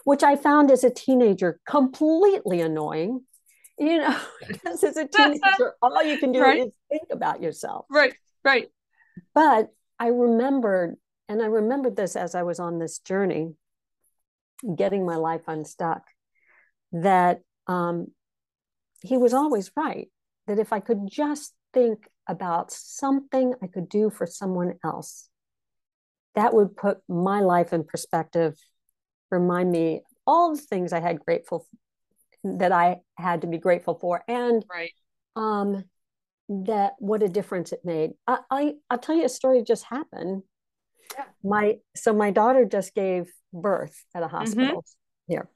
which 0.05 0.23
I 0.23 0.35
found 0.35 0.71
as 0.71 0.83
a 0.83 0.89
teenager 0.89 1.59
completely 1.67 2.61
annoying. 2.61 3.21
You 3.79 3.99
know, 3.99 4.17
because 4.47 4.83
as 4.83 4.97
a 4.97 5.07
teenager, 5.15 5.75
all 5.81 6.03
you 6.03 6.17
can 6.17 6.31
do 6.31 6.41
right. 6.41 6.67
is 6.67 6.73
think 6.89 7.09
about 7.11 7.41
yourself. 7.41 7.85
Right, 7.91 8.15
right. 8.43 8.69
But 9.35 9.69
I 9.99 10.07
remembered, 10.07 10.95
and 11.29 11.41
I 11.41 11.45
remembered 11.45 11.95
this 11.95 12.15
as 12.15 12.33
I 12.33 12.43
was 12.43 12.59
on 12.59 12.79
this 12.79 12.97
journey, 12.99 13.53
getting 14.75 15.05
my 15.05 15.15
life 15.15 15.41
unstuck, 15.47 16.03
that 16.91 17.41
um, 17.67 18.07
he 19.01 19.17
was 19.17 19.33
always 19.33 19.71
right. 19.75 20.09
That 20.47 20.59
if 20.59 20.73
I 20.73 20.79
could 20.79 21.07
just 21.07 21.53
think 21.73 22.07
about 22.27 22.71
something 22.71 23.53
I 23.61 23.67
could 23.67 23.89
do 23.89 24.09
for 24.09 24.25
someone 24.25 24.75
else, 24.83 25.29
that 26.35 26.53
would 26.53 26.75
put 26.75 26.99
my 27.07 27.39
life 27.39 27.73
in 27.73 27.83
perspective, 27.83 28.55
remind 29.31 29.71
me 29.71 30.01
all 30.25 30.55
the 30.55 30.61
things 30.61 30.93
I 30.93 30.99
had 30.99 31.19
grateful 31.19 31.65
that 32.43 32.71
I 32.71 32.97
had 33.17 33.41
to 33.41 33.47
be 33.47 33.57
grateful 33.57 33.95
for, 33.95 34.23
and 34.27 34.63
right. 34.69 34.91
um, 35.35 35.83
that 36.49 36.93
what 36.99 37.23
a 37.23 37.27
difference 37.27 37.71
it 37.71 37.81
made. 37.83 38.11
I, 38.27 38.39
I 38.49 38.73
I'll 38.89 38.99
tell 38.99 39.15
you 39.15 39.25
a 39.25 39.29
story 39.29 39.63
just 39.63 39.85
happened. 39.85 40.43
Yeah. 41.17 41.25
My 41.43 41.77
so 41.95 42.13
my 42.13 42.31
daughter 42.31 42.65
just 42.65 42.93
gave 42.93 43.31
birth 43.51 44.05
at 44.13 44.23
a 44.23 44.27
hospital 44.27 44.81
mm-hmm. 44.81 45.33
here, 45.33 45.49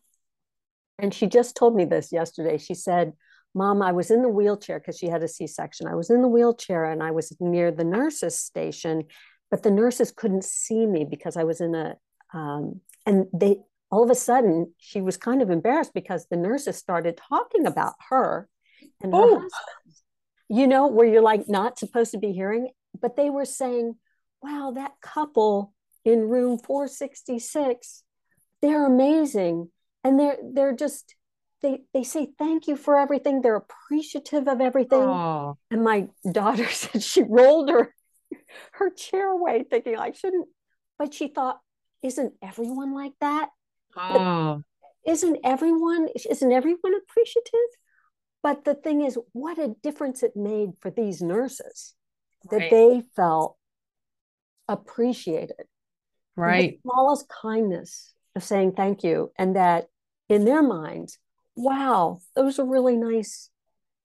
and 0.98 1.14
she 1.14 1.28
just 1.28 1.56
told 1.56 1.76
me 1.76 1.86
this 1.86 2.12
yesterday. 2.12 2.58
She 2.58 2.74
said, 2.74 3.14
"Mom, 3.54 3.82
I 3.82 3.92
was 3.92 4.12
in 4.12 4.22
the 4.22 4.30
wheelchair 4.30 4.80
because 4.80 4.98
she 4.98 5.08
had 5.08 5.24
a 5.24 5.28
C-section. 5.28 5.88
I 5.88 5.96
was 5.96 6.10
in 6.10 6.22
the 6.22 6.28
wheelchair 6.28 6.86
and 6.86 7.04
I 7.04 7.12
was 7.12 7.36
near 7.40 7.72
the 7.72 7.84
nurses 7.84 8.38
station, 8.40 9.04
but 9.50 9.64
the 9.64 9.72
nurses 9.72 10.12
couldn't 10.12 10.44
see 10.44 10.86
me 10.86 11.06
because 11.06 11.38
I 11.38 11.44
was 11.44 11.62
in 11.62 11.76
a 11.76 11.96
um, 12.34 12.82
and 13.06 13.28
they 13.34 13.58
all 13.90 14.04
of 14.04 14.10
a 14.10 14.16
sudden 14.16 14.74
she 14.78 15.02
was 15.02 15.18
kind 15.18 15.42
of 15.42 15.50
embarrassed 15.50 15.94
because 15.94 16.28
the 16.28 16.38
nurses 16.38 16.78
started 16.78 17.20
talking 17.30 17.66
about 17.66 17.94
her 18.10 18.48
and 19.02 19.14
her 19.14 19.20
oh. 19.20 19.34
husband 19.34 19.52
you 20.52 20.68
know, 20.68 20.88
where 20.88 21.08
you're 21.08 21.22
like 21.22 21.48
not 21.48 21.80
supposed 21.80 22.12
to 22.12 22.18
be 22.18 22.34
hearing, 22.34 22.72
but 23.00 23.16
they 23.16 23.30
were 23.30 23.46
saying, 23.46 23.96
wow, 24.44 24.74
that 24.76 24.92
couple 25.02 25.74
in 26.04 26.28
room 26.28 26.58
466, 26.58 28.04
they're 28.62 28.86
amazing. 28.86 29.70
And 30.04 30.20
they're 30.20 30.38
they're 30.44 30.76
just 30.76 31.16
they 31.62 31.82
they 31.94 32.04
say 32.04 32.30
thank 32.38 32.68
you 32.68 32.76
for 32.76 32.98
everything. 32.98 33.42
They're 33.42 33.56
appreciative 33.56 34.48
of 34.48 34.62
everything. 34.62 35.02
Oh. 35.02 35.58
And 35.70 35.84
my 35.84 36.08
daughter 36.32 36.68
said 36.70 37.04
she 37.04 37.24
rolled 37.24 37.70
her 37.70 37.94
her 38.74 38.90
chair 38.90 39.30
away, 39.32 39.66
thinking 39.70 39.98
I 39.98 40.12
shouldn't, 40.12 40.48
but 40.98 41.14
she 41.14 41.28
thought, 41.28 41.60
isn't 42.02 42.34
everyone 42.42 42.94
like 42.94 43.14
that? 43.22 43.50
Oh. 43.96 44.64
Isn't 45.06 45.38
everyone 45.44 46.08
isn't 46.30 46.52
everyone 46.52 46.94
appreciative? 46.96 47.70
But 48.44 48.66
the 48.66 48.74
thing 48.74 49.02
is, 49.02 49.18
what 49.34 49.60
a 49.60 49.76
difference 49.84 50.24
it 50.24 50.36
made 50.36 50.72
for 50.80 50.90
these 50.90 51.22
nurses 51.22 51.94
that 52.50 52.58
right. 52.58 52.72
they 52.72 53.04
felt 53.16 53.58
appreciated. 54.68 55.68
Right. 56.36 56.80
The 56.84 56.90
smallest 56.90 57.28
kindness 57.30 58.14
of 58.36 58.44
saying 58.44 58.74
thank 58.74 59.04
you. 59.04 59.32
And 59.38 59.56
that 59.56 59.88
in 60.30 60.46
their 60.46 60.64
minds, 60.64 61.20
wow, 61.56 62.20
those 62.36 62.60
are 62.60 62.66
really 62.66 62.98
nice. 62.98 63.50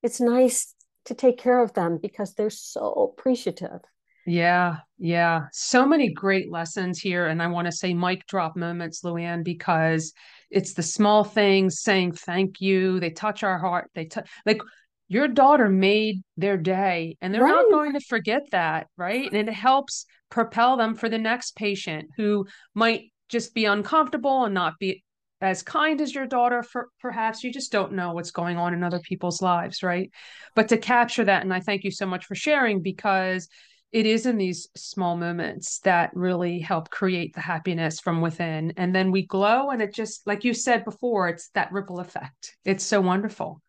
It's 0.03 0.21
nice 0.21 0.75
to 1.07 1.15
take 1.15 1.39
care 1.39 1.63
of 1.63 1.73
them 1.75 1.99
because 2.01 2.35
they're 2.35 2.51
so 2.51 3.13
appreciative. 3.19 3.81
Yeah, 4.27 4.79
yeah. 4.99 5.47
So 5.53 5.87
many 5.87 6.13
great 6.13 6.51
lessons 6.51 6.99
here. 6.99 7.27
And 7.27 7.41
I 7.41 7.47
want 7.47 7.67
to 7.67 7.73
say 7.73 7.95
mic 7.95 8.27
drop 8.27 8.57
moments, 8.57 9.05
Lu 9.05 9.17
Ann, 9.17 9.45
because 9.45 10.13
it's 10.51 10.75
the 10.75 10.83
small 10.83 11.23
things 11.23 11.81
saying 11.81 12.13
thank 12.13 12.61
you. 12.61 12.99
They 12.99 13.11
touch 13.11 13.45
our 13.45 13.59
heart. 13.59 13.91
They 13.95 14.07
touch 14.07 14.29
like 14.45 14.61
your 15.09 15.29
daughter 15.29 15.69
made 15.69 16.23
their 16.37 16.57
day 16.57 17.17
and 17.21 17.33
they're 17.33 17.43
right. 17.43 17.51
not 17.51 17.71
going 17.71 17.93
to 17.93 18.01
forget 18.01 18.43
that, 18.51 18.89
right? 18.97 19.33
And 19.33 19.49
it 19.49 19.55
helps 19.55 20.07
propel 20.31 20.77
them 20.77 20.97
for 20.97 21.09
the 21.09 21.19
next 21.19 21.55
patient 21.55 22.11
who 22.17 22.47
might 22.75 23.13
just 23.29 23.55
be 23.55 23.65
uncomfortable 23.65 24.45
and 24.45 24.55
not 24.55 24.75
be 24.81 25.05
as 25.41 25.63
kind 25.63 26.01
as 26.01 26.15
your 26.15 26.27
daughter 26.27 26.63
for 26.63 26.89
perhaps 27.01 27.45
you 27.45 27.53
just 27.53 27.73
don't 27.73 27.93
know 27.93 28.13
what's 28.13 28.31
going 28.31 28.57
on 28.57 28.73
in 28.73 28.83
other 28.83 29.01
people's 29.01 29.43
lives 29.43 29.83
right 29.83 30.11
but 30.55 30.69
to 30.69 30.79
capture 30.79 31.25
that 31.25 31.43
and 31.43 31.53
i 31.53 31.61
thank 31.61 31.85
you 31.85 31.91
so 31.91 32.07
much 32.07 32.25
for 32.25 32.35
sharing 32.35 32.81
because 32.83 33.49
it 33.93 34.05
is 34.05 34.27
in 34.27 34.37
these 34.37 34.69
small 34.77 35.17
moments 35.17 35.79
that 35.81 36.11
really 36.15 36.59
help 36.59 36.91
create 36.91 37.35
the 37.35 37.41
happiness 37.41 38.01
from 38.01 38.21
within. 38.21 38.73
And 38.77 38.95
then 38.95 39.11
we 39.11 39.25
glow, 39.25 39.71
and 39.71 39.81
it 39.81 39.95
just, 39.95 40.27
like 40.27 40.45
you 40.45 40.55
said 40.55 40.85
before, 40.85 41.29
it's 41.29 41.49
that 41.55 41.73
ripple 41.73 42.01
effect. 42.01 42.57
It's 42.65 42.85
so 42.85 43.01
wonderful. 43.01 43.63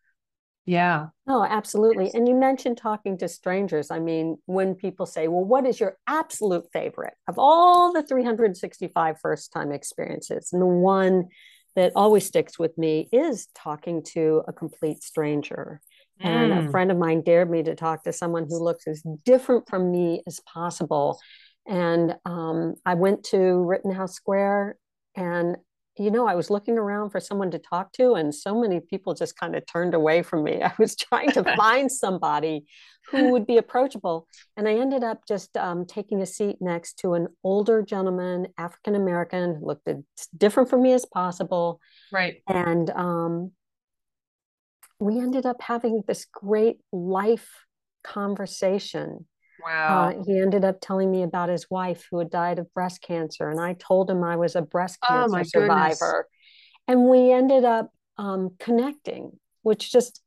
Yeah. 0.66 1.06
Oh, 1.26 1.46
absolutely. 1.48 2.10
And 2.12 2.28
you 2.28 2.34
mentioned 2.34 2.76
talking 2.76 3.16
to 3.18 3.28
strangers. 3.28 3.90
I 3.90 4.00
mean, 4.00 4.36
when 4.44 4.74
people 4.74 5.06
say, 5.06 5.28
well, 5.28 5.44
what 5.44 5.64
is 5.64 5.80
your 5.80 5.96
absolute 6.06 6.66
favorite 6.74 7.14
of 7.26 7.38
all 7.38 7.92
the 7.94 8.02
365 8.02 9.18
first 9.18 9.50
time 9.50 9.72
experiences? 9.72 10.50
And 10.52 10.60
the 10.60 10.66
one 10.66 11.28
that 11.76 11.92
always 11.94 12.26
sticks 12.26 12.58
with 12.58 12.76
me 12.76 13.08
is 13.12 13.48
talking 13.54 14.02
to 14.14 14.42
a 14.48 14.52
complete 14.52 15.02
stranger. 15.02 15.80
And 16.20 16.52
mm. 16.52 16.66
a 16.66 16.70
friend 16.70 16.90
of 16.90 16.98
mine 16.98 17.22
dared 17.22 17.50
me 17.50 17.62
to 17.62 17.74
talk 17.74 18.04
to 18.04 18.12
someone 18.12 18.46
who 18.48 18.58
looks 18.58 18.86
as 18.86 19.02
different 19.24 19.68
from 19.68 19.90
me 19.90 20.22
as 20.26 20.40
possible. 20.40 21.20
And 21.66 22.16
um, 22.24 22.74
I 22.84 22.94
went 22.94 23.24
to 23.26 23.38
Rittenhouse 23.38 24.14
Square 24.14 24.76
and 25.14 25.56
you 25.98 26.10
know, 26.10 26.26
I 26.26 26.34
was 26.34 26.50
looking 26.50 26.78
around 26.78 27.10
for 27.10 27.20
someone 27.20 27.50
to 27.50 27.58
talk 27.58 27.92
to, 27.92 28.14
and 28.14 28.34
so 28.34 28.60
many 28.60 28.80
people 28.80 29.14
just 29.14 29.36
kind 29.36 29.54
of 29.56 29.66
turned 29.66 29.94
away 29.94 30.22
from 30.22 30.44
me. 30.44 30.62
I 30.62 30.72
was 30.78 30.96
trying 30.96 31.30
to 31.32 31.44
find 31.56 31.90
somebody 31.90 32.66
who 33.10 33.30
would 33.32 33.46
be 33.46 33.56
approachable. 33.56 34.28
And 34.56 34.68
I 34.68 34.74
ended 34.74 35.02
up 35.02 35.26
just 35.26 35.56
um, 35.56 35.86
taking 35.86 36.20
a 36.20 36.26
seat 36.26 36.56
next 36.60 36.98
to 37.00 37.14
an 37.14 37.28
older 37.42 37.82
gentleman, 37.82 38.48
African 38.58 38.94
American, 38.94 39.60
looked 39.62 39.88
as 39.88 39.96
different 40.36 40.68
from 40.68 40.82
me 40.82 40.92
as 40.92 41.06
possible. 41.06 41.80
Right. 42.12 42.42
And 42.46 42.90
um, 42.90 43.52
we 45.00 45.18
ended 45.18 45.46
up 45.46 45.62
having 45.62 46.02
this 46.06 46.26
great 46.26 46.78
life 46.92 47.64
conversation. 48.02 49.26
Wow. 49.64 50.08
Uh, 50.08 50.24
he 50.24 50.40
ended 50.40 50.64
up 50.64 50.78
telling 50.80 51.10
me 51.10 51.22
about 51.22 51.48
his 51.48 51.68
wife 51.70 52.06
who 52.10 52.18
had 52.18 52.30
died 52.30 52.58
of 52.58 52.72
breast 52.74 53.02
cancer. 53.02 53.48
And 53.48 53.60
I 53.60 53.74
told 53.74 54.10
him 54.10 54.22
I 54.22 54.36
was 54.36 54.56
a 54.56 54.62
breast 54.62 54.98
oh, 55.04 55.08
cancer 55.08 55.38
oh, 55.38 55.42
survivor. 55.42 55.96
Goodness. 55.98 56.86
And 56.86 57.08
we 57.08 57.32
ended 57.32 57.64
up 57.64 57.90
um, 58.16 58.54
connecting, 58.58 59.32
which 59.62 59.92
just 59.92 60.22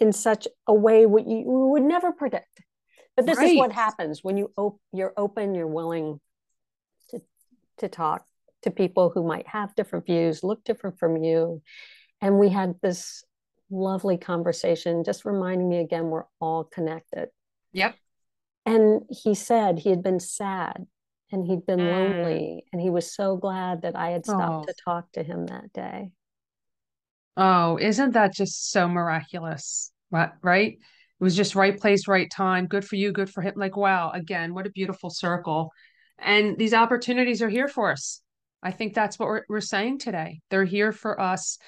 in 0.00 0.12
such 0.12 0.46
a 0.66 0.74
way 0.74 1.06
what 1.06 1.26
you, 1.26 1.42
would 1.46 1.82
never 1.82 2.12
predict. 2.12 2.62
But 3.16 3.26
this 3.26 3.38
right. 3.38 3.52
is 3.52 3.58
what 3.58 3.72
happens 3.72 4.20
when 4.22 4.36
you 4.36 4.50
op- 4.56 4.80
you're 4.92 5.12
open, 5.16 5.54
you're 5.54 5.66
willing 5.66 6.20
to, 7.10 7.20
to 7.78 7.88
talk 7.88 8.24
to 8.62 8.70
people 8.70 9.10
who 9.10 9.26
might 9.26 9.46
have 9.46 9.74
different 9.74 10.06
views, 10.06 10.42
look 10.42 10.64
different 10.64 10.98
from 10.98 11.22
you. 11.22 11.62
And 12.20 12.38
we 12.38 12.48
had 12.48 12.74
this 12.82 13.24
lovely 13.70 14.16
conversation, 14.16 15.04
just 15.04 15.24
reminding 15.24 15.68
me 15.68 15.78
again, 15.78 16.06
we're 16.06 16.24
all 16.40 16.64
connected. 16.64 17.28
Yep. 17.72 17.96
And 18.64 19.02
he 19.10 19.34
said 19.34 19.78
he 19.78 19.90
had 19.90 20.02
been 20.02 20.20
sad 20.20 20.86
and 21.30 21.46
he'd 21.46 21.66
been 21.66 21.80
mm. 21.80 21.90
lonely 21.90 22.64
and 22.72 22.80
he 22.80 22.90
was 22.90 23.14
so 23.14 23.36
glad 23.36 23.82
that 23.82 23.96
I 23.96 24.10
had 24.10 24.24
stopped 24.24 24.66
oh. 24.68 24.72
to 24.72 24.74
talk 24.84 25.12
to 25.12 25.22
him 25.22 25.46
that 25.46 25.72
day. 25.72 26.10
Oh, 27.36 27.78
isn't 27.78 28.12
that 28.12 28.34
just 28.34 28.70
so 28.70 28.88
miraculous? 28.88 29.90
Right? 30.10 30.72
It 30.72 31.24
was 31.24 31.34
just 31.34 31.54
right 31.54 31.78
place, 31.78 32.06
right 32.06 32.30
time. 32.30 32.66
Good 32.66 32.84
for 32.84 32.96
you, 32.96 33.12
good 33.12 33.30
for 33.30 33.40
him. 33.40 33.54
Like, 33.56 33.76
wow, 33.76 34.10
again, 34.10 34.54
what 34.54 34.66
a 34.66 34.70
beautiful 34.70 35.08
circle. 35.08 35.70
And 36.18 36.58
these 36.58 36.74
opportunities 36.74 37.40
are 37.40 37.48
here 37.48 37.68
for 37.68 37.90
us. 37.90 38.20
I 38.62 38.70
think 38.70 38.94
that's 38.94 39.18
what 39.18 39.28
we're, 39.28 39.44
we're 39.48 39.60
saying 39.60 39.98
today. 39.98 40.40
They're 40.50 40.64
here 40.64 40.92
for 40.92 41.18
us 41.20 41.58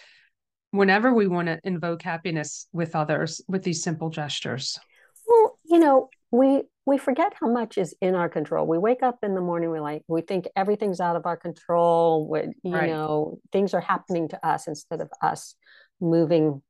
whenever 0.75 1.15
we 1.15 1.29
want 1.29 1.47
to 1.47 1.61
invoke 1.63 2.03
happiness 2.03 2.67
with 2.73 2.97
others 2.97 3.41
with 3.47 3.63
these 3.63 3.81
simple 3.81 4.11
gestures 4.11 4.77
well 5.25 5.59
you 5.65 5.79
know 5.79 6.09
we 6.35 6.63
we 6.85 6.99
forget 6.99 7.33
how 7.41 7.49
much 7.49 7.79
is 7.79 7.95
in 8.01 8.15
our 8.15 8.29
control 8.29 8.67
we 8.67 8.77
wake 8.77 9.03
up 9.03 9.19
in 9.23 9.35
the 9.35 9.41
morning 9.41 9.71
we 9.71 9.79
like 9.79 10.03
we 10.09 10.21
think 10.21 10.49
everything's 10.57 11.01
out 11.01 11.17
of 11.17 11.27
our 11.27 11.37
control 11.37 12.29
we, 12.29 12.41
you 12.63 12.75
right. 12.75 12.91
know 12.91 13.39
things 13.53 13.73
are 13.73 13.81
happening 13.81 14.29
to 14.29 14.47
us 14.47 14.67
instead 14.67 15.01
of 15.01 15.09
us 15.23 15.55
moving 16.01 16.61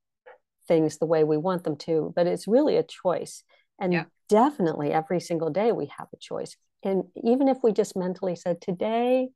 things 0.69 0.99
the 0.99 1.07
way 1.07 1.25
we 1.25 1.39
want 1.39 1.65
them 1.65 1.77
to 1.77 2.13
but 2.15 2.27
it's 2.27 2.47
really 2.47 2.77
a 2.77 2.83
choice 2.83 3.43
and 3.81 3.93
yeah. 3.93 4.05
definitely 4.29 4.93
every 4.93 5.21
single 5.21 5.51
day 5.51 5.73
we 5.73 5.87
have 5.87 6.09
a 6.13 6.19
choice 6.19 6.57
and 6.83 7.05
even 7.25 7.49
if 7.49 7.59
we 7.63 7.73
just 7.73 7.97
mentally 7.97 8.37
said 8.37 8.61
today 8.61 9.29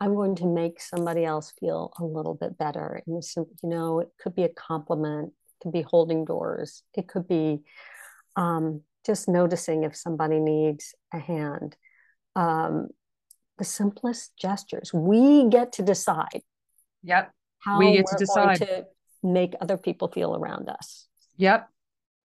I'm 0.00 0.14
going 0.14 0.36
to 0.36 0.46
make 0.46 0.80
somebody 0.80 1.24
else 1.24 1.52
feel 1.58 1.92
a 1.98 2.04
little 2.04 2.34
bit 2.34 2.56
better. 2.56 3.02
And 3.04 3.20
you 3.34 3.46
know, 3.64 3.98
it 3.98 4.06
could 4.22 4.32
be 4.32 4.44
a 4.44 4.48
compliment, 4.48 5.30
it 5.30 5.62
could 5.64 5.72
be 5.72 5.82
holding 5.82 6.24
doors, 6.24 6.84
it 6.94 7.08
could 7.08 7.26
be 7.26 7.62
um, 8.36 8.82
just 9.08 9.28
noticing 9.28 9.84
if 9.84 9.96
somebody 9.96 10.38
needs 10.38 10.94
a 11.12 11.18
hand. 11.18 11.76
Um, 12.36 12.88
the 13.56 13.64
simplest 13.64 14.36
gestures. 14.36 14.92
We 14.92 15.48
get 15.48 15.72
to 15.72 15.82
decide. 15.82 16.42
Yep. 17.02 17.32
How 17.58 17.78
we 17.78 17.96
get 17.96 18.06
to 18.06 18.16
decide 18.16 18.58
to 18.58 18.86
make 19.22 19.54
other 19.60 19.78
people 19.78 20.08
feel 20.08 20.36
around 20.36 20.68
us. 20.68 21.08
Yep. 21.38 21.68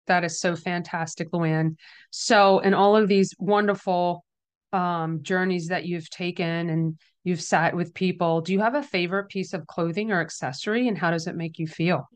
That 0.06 0.22
is 0.22 0.38
so 0.38 0.54
fantastic, 0.54 1.28
Lu 1.32 1.42
Ann. 1.42 1.78
So, 2.10 2.60
in 2.60 2.74
all 2.74 2.94
of 2.94 3.08
these 3.08 3.34
wonderful 3.38 4.24
um, 4.72 5.22
journeys 5.22 5.68
that 5.68 5.86
you've 5.86 6.10
taken 6.10 6.68
and 6.68 6.98
you've 7.24 7.42
sat 7.42 7.74
with 7.74 7.94
people. 7.94 8.40
Do 8.40 8.52
you 8.52 8.60
have 8.60 8.74
a 8.74 8.82
favorite 8.82 9.28
piece 9.28 9.52
of 9.52 9.66
clothing 9.66 10.12
or 10.12 10.20
accessory, 10.20 10.86
and 10.86 10.96
how 10.96 11.10
does 11.10 11.26
it 11.26 11.34
make 11.34 11.58
you 11.58 11.66
feel? 11.66 12.08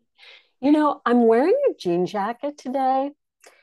You 0.60 0.72
know, 0.72 1.00
I'm 1.06 1.26
wearing 1.26 1.58
a 1.70 1.74
jean 1.74 2.06
jacket 2.06 2.58
today. 2.58 3.10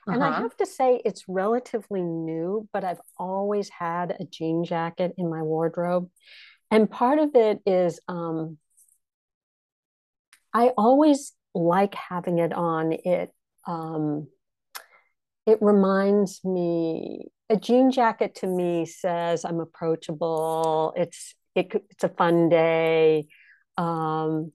And 0.08 0.24
uh-huh. 0.24 0.38
I 0.38 0.42
have 0.42 0.56
to 0.58 0.66
say, 0.66 1.02
it's 1.04 1.26
relatively 1.28 2.02
new, 2.02 2.68
but 2.72 2.84
I've 2.84 3.02
always 3.18 3.70
had 3.70 4.16
a 4.20 4.26
jean 4.26 4.64
jacket 4.64 5.14
in 5.18 5.30
my 5.30 5.42
wardrobe. 5.42 6.10
And 6.72 6.90
part 6.90 7.20
of 7.20 7.32
it 7.36 7.60
is 7.66 8.00
um, 8.08 8.58
I 10.54 10.70
always 10.78 11.34
like 11.54 11.94
having 11.94 12.40
it 12.40 12.54
on. 12.54 12.94
It 12.94 13.34
um, 13.66 14.28
it 15.46 15.60
reminds 15.62 16.44
me 16.44 17.28
a 17.50 17.58
jean 17.58 17.92
jacket 17.92 18.36
to 18.36 18.48
me 18.48 18.86
says 18.86 19.46
I'm 19.46 19.60
approachable. 19.60 20.94
It's 20.96 21.36
it, 21.56 21.72
it's 21.90 22.04
a 22.04 22.10
fun 22.10 22.50
day. 22.50 23.28
Um, 23.78 24.52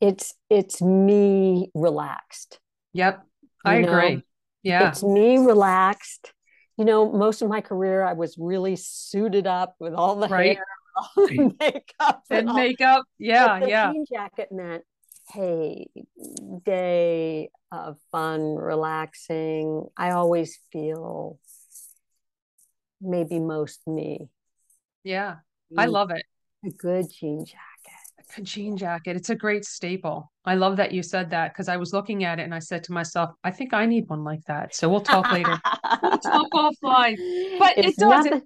it's 0.00 0.34
it's 0.48 0.80
me 0.80 1.70
relaxed. 1.74 2.60
Yep, 2.92 3.24
I 3.64 3.80
know? 3.80 3.92
agree. 3.92 4.22
Yeah, 4.64 4.88
it's 4.88 5.02
me 5.04 5.38
relaxed. 5.38 6.32
You 6.76 6.84
know, 6.84 7.12
most 7.12 7.40
of 7.42 7.48
my 7.48 7.60
career 7.60 8.02
I 8.02 8.14
was 8.14 8.36
really 8.36 8.74
suited 8.74 9.46
up 9.46 9.76
with 9.78 9.94
all 9.94 10.16
the 10.16 10.26
right. 10.26 10.56
hair, 10.56 10.66
all 10.96 11.26
the 11.28 11.54
makeup, 11.60 12.24
and, 12.30 12.48
and 12.48 12.56
makeup. 12.56 13.04
Yeah, 13.18 13.60
the 13.60 13.68
yeah. 13.68 13.92
Jean 13.92 14.04
jacket 14.12 14.48
meant, 14.50 14.82
hey, 15.28 15.86
day 16.64 17.50
of 17.70 17.98
fun, 18.10 18.56
relaxing. 18.56 19.86
I 19.96 20.10
always 20.10 20.58
feel 20.72 21.38
maybe 23.00 23.38
most 23.38 23.86
me. 23.86 24.28
Yeah, 25.04 25.36
I 25.76 25.86
love 25.86 26.10
it. 26.10 26.24
A 26.64 26.70
good 26.70 27.06
jean 27.12 27.44
jacket. 27.44 27.73
A 28.36 28.42
jean 28.42 28.76
jacket. 28.76 29.16
It's 29.16 29.30
a 29.30 29.34
great 29.34 29.64
staple. 29.64 30.30
I 30.44 30.54
love 30.54 30.76
that 30.76 30.92
you 30.92 31.02
said 31.02 31.30
that 31.30 31.52
because 31.52 31.68
I 31.68 31.76
was 31.76 31.92
looking 31.92 32.24
at 32.24 32.38
it 32.38 32.42
and 32.42 32.54
I 32.54 32.58
said 32.58 32.84
to 32.84 32.92
myself, 32.92 33.30
I 33.44 33.50
think 33.50 33.72
I 33.72 33.86
need 33.86 34.08
one 34.08 34.24
like 34.24 34.44
that. 34.46 34.74
So 34.74 34.88
we'll 34.88 35.00
talk 35.00 35.30
later. 35.32 35.60
we'll 36.02 36.18
talk 36.18 36.50
offline. 36.54 37.16
But 37.58 37.78
it's 37.78 37.88
it 37.88 37.96
does. 37.96 38.24
Nothing, 38.24 38.42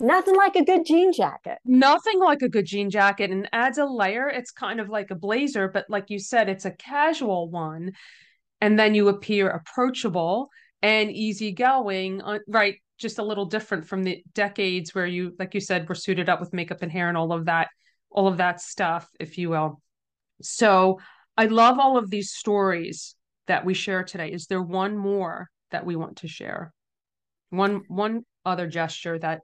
nothing 0.00 0.36
like 0.36 0.56
a 0.56 0.64
good 0.64 0.86
jean 0.86 1.12
jacket. 1.12 1.58
Nothing 1.64 2.20
like 2.20 2.42
a 2.42 2.48
good 2.48 2.66
jean 2.66 2.90
jacket 2.90 3.30
and 3.30 3.48
adds 3.52 3.78
a 3.78 3.84
layer. 3.84 4.28
It's 4.28 4.50
kind 4.50 4.80
of 4.80 4.88
like 4.88 5.10
a 5.10 5.14
blazer, 5.14 5.68
but 5.68 5.86
like 5.88 6.06
you 6.08 6.18
said, 6.18 6.48
it's 6.48 6.64
a 6.64 6.72
casual 6.72 7.50
one. 7.50 7.92
And 8.60 8.78
then 8.78 8.94
you 8.94 9.08
appear 9.08 9.48
approachable 9.50 10.50
and 10.82 11.10
easygoing, 11.10 12.22
uh, 12.22 12.38
right? 12.48 12.76
just 12.98 13.20
a 13.20 13.22
little 13.22 13.46
different 13.46 13.86
from 13.86 14.02
the 14.02 14.22
decades 14.34 14.92
where 14.92 15.06
you 15.06 15.32
like 15.38 15.54
you 15.54 15.60
said 15.60 15.88
were 15.88 15.94
suited 15.94 16.28
up 16.28 16.40
with 16.40 16.52
makeup 16.52 16.82
and 16.82 16.90
hair 16.90 17.08
and 17.08 17.16
all 17.16 17.32
of 17.32 17.44
that 17.44 17.68
all 18.10 18.28
of 18.28 18.38
that 18.38 18.60
stuff 18.60 19.08
if 19.18 19.38
you 19.38 19.50
will. 19.50 19.80
So 20.42 20.98
i 21.36 21.46
love 21.46 21.78
all 21.78 21.96
of 21.96 22.10
these 22.10 22.32
stories 22.32 23.14
that 23.46 23.64
we 23.64 23.74
share 23.74 24.04
today. 24.04 24.30
Is 24.30 24.46
there 24.46 24.62
one 24.62 24.96
more 24.96 25.48
that 25.70 25.86
we 25.86 25.96
want 25.96 26.18
to 26.18 26.28
share? 26.28 26.72
One 27.50 27.82
one 27.88 28.24
other 28.44 28.66
gesture 28.66 29.18
that 29.18 29.40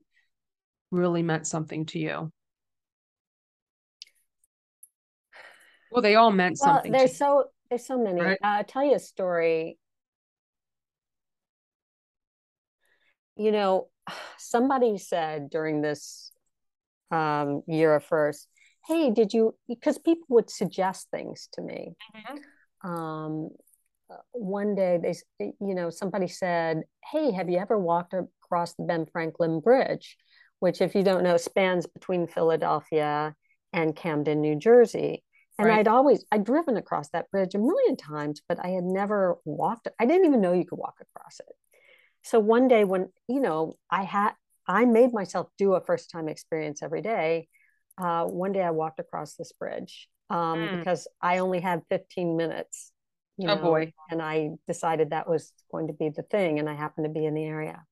really 0.91 1.23
meant 1.23 1.47
something 1.47 1.87
to 1.87 1.99
you? 1.99 2.33
Well 5.91 6.03
they 6.03 6.17
all 6.17 6.33
meant 6.33 6.59
well, 6.61 6.75
something 6.75 6.93
there's 6.93 7.17
so 7.17 7.45
there's 7.69 7.87
so 7.87 7.99
many. 7.99 8.21
right? 8.21 8.39
uh, 8.43 8.47
i'll 8.47 8.65
tell 8.65 8.85
you 8.85 8.95
a 8.95 8.99
story. 8.99 9.79
You 13.37 13.53
know, 13.53 13.89
somebody 14.39 14.99
said 14.99 15.51
during 15.51 15.81
this 15.81 16.31
um, 17.11 17.63
year 17.67 17.95
of 17.95 18.05
first, 18.05 18.49
hey, 18.87 19.11
did 19.11 19.33
you, 19.33 19.55
because 19.69 19.99
people 19.99 20.27
would 20.31 20.51
suggest 20.51 21.09
things 21.11 21.49
to 21.53 21.63
me. 21.63 21.95
Mm-hmm. 22.15 22.91
Um, 22.91 23.51
uh, 24.11 24.17
one 24.33 24.75
day 24.75 24.99
they, 25.03 25.53
you 25.61 25.75
know, 25.75 25.91
somebody 25.91 26.29
said, 26.29 26.83
hey, 27.11 27.33
have 27.33 27.49
you 27.49 27.59
ever 27.59 27.79
walked 27.79 28.15
across 28.15 28.75
the 28.75 28.85
Ben 28.85 29.07
Franklin 29.07 29.61
Bridge? 29.61 30.17
Which, 30.59 30.81
if 30.81 30.95
you 30.95 31.03
don't 31.03 31.25
know, 31.25 31.37
spans 31.37 31.87
between 31.87 32.27
Philadelphia 32.27 33.35
and 33.73 33.97
Camden, 33.97 34.41
New 34.41 34.57
Jersey. 34.57 35.25
And 35.59 35.69
right. 35.69 35.81
I'd 35.81 35.89
always 35.89 36.25
I'd 36.33 36.45
driven 36.45 36.77
across 36.77 37.11
that 37.11 37.31
bridge 37.31 37.55
a 37.55 37.59
million 37.59 37.97
times, 37.97 38.43
but 38.49 38.59
I 38.65 38.69
had 38.69 38.85
never 38.85 39.37
walked. 39.45 39.89
I 40.01 40.07
didn't 40.07 40.27
even 40.27 40.41
know 40.41 40.53
you 40.53 40.67
could 40.67 40.79
walk 40.79 40.97
across 41.01 41.39
it 41.41 41.55
so 42.25 42.41
one 42.41 42.67
day 42.67 42.85
when 42.85 43.09
you 43.29 43.41
know 43.41 43.75
i 43.91 44.03
had 44.03 44.33
i 44.67 44.85
made 44.85 45.13
myself 45.13 45.47
do 45.57 45.75
a 45.75 45.81
first 45.81 46.11
time 46.11 46.29
experience 46.29 46.83
every 46.83 47.03
day 47.03 47.47
uh, 47.99 48.25
one 48.25 48.53
day 48.53 48.63
i 48.63 48.71
walked 48.71 49.01
across 49.01 49.35
this 49.35 49.53
bridge 49.53 50.09
um, 50.31 50.59
mm. 50.59 50.79
because 50.79 51.07
i 51.21 51.39
only 51.39 51.61
had 51.61 51.83
15 51.89 52.37
minutes 52.37 52.93
you 53.37 53.49
oh, 53.49 53.55
know, 53.55 53.61
oh 53.61 53.65
boy. 53.65 53.93
and 54.11 54.23
i 54.23 54.51
decided 54.69 55.11
that 55.11 55.29
was 55.29 55.53
going 55.71 55.89
to 55.89 55.93
be 55.93 56.09
the 56.09 56.23
thing 56.23 56.59
and 56.59 56.69
i 56.69 56.75
happened 56.75 57.05
to 57.05 57.11
be 57.11 57.27
in 57.27 57.35
the 57.35 57.45
area. 57.45 57.83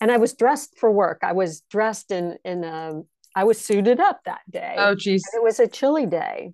And 0.00 0.10
i 0.10 0.16
was 0.16 0.34
dressed 0.34 0.78
for 0.78 0.90
work. 0.90 1.20
I 1.22 1.32
was 1.32 1.62
dressed 1.70 2.10
in 2.10 2.38
in 2.44 2.64
a 2.64 2.90
um, 2.90 3.04
i 3.34 3.44
was 3.44 3.60
suited 3.60 4.00
up 4.00 4.20
that 4.24 4.40
day. 4.50 4.74
Oh 4.78 4.94
geez 4.94 5.22
it 5.34 5.42
was 5.42 5.60
a 5.60 5.66
chilly 5.66 6.06
day. 6.06 6.52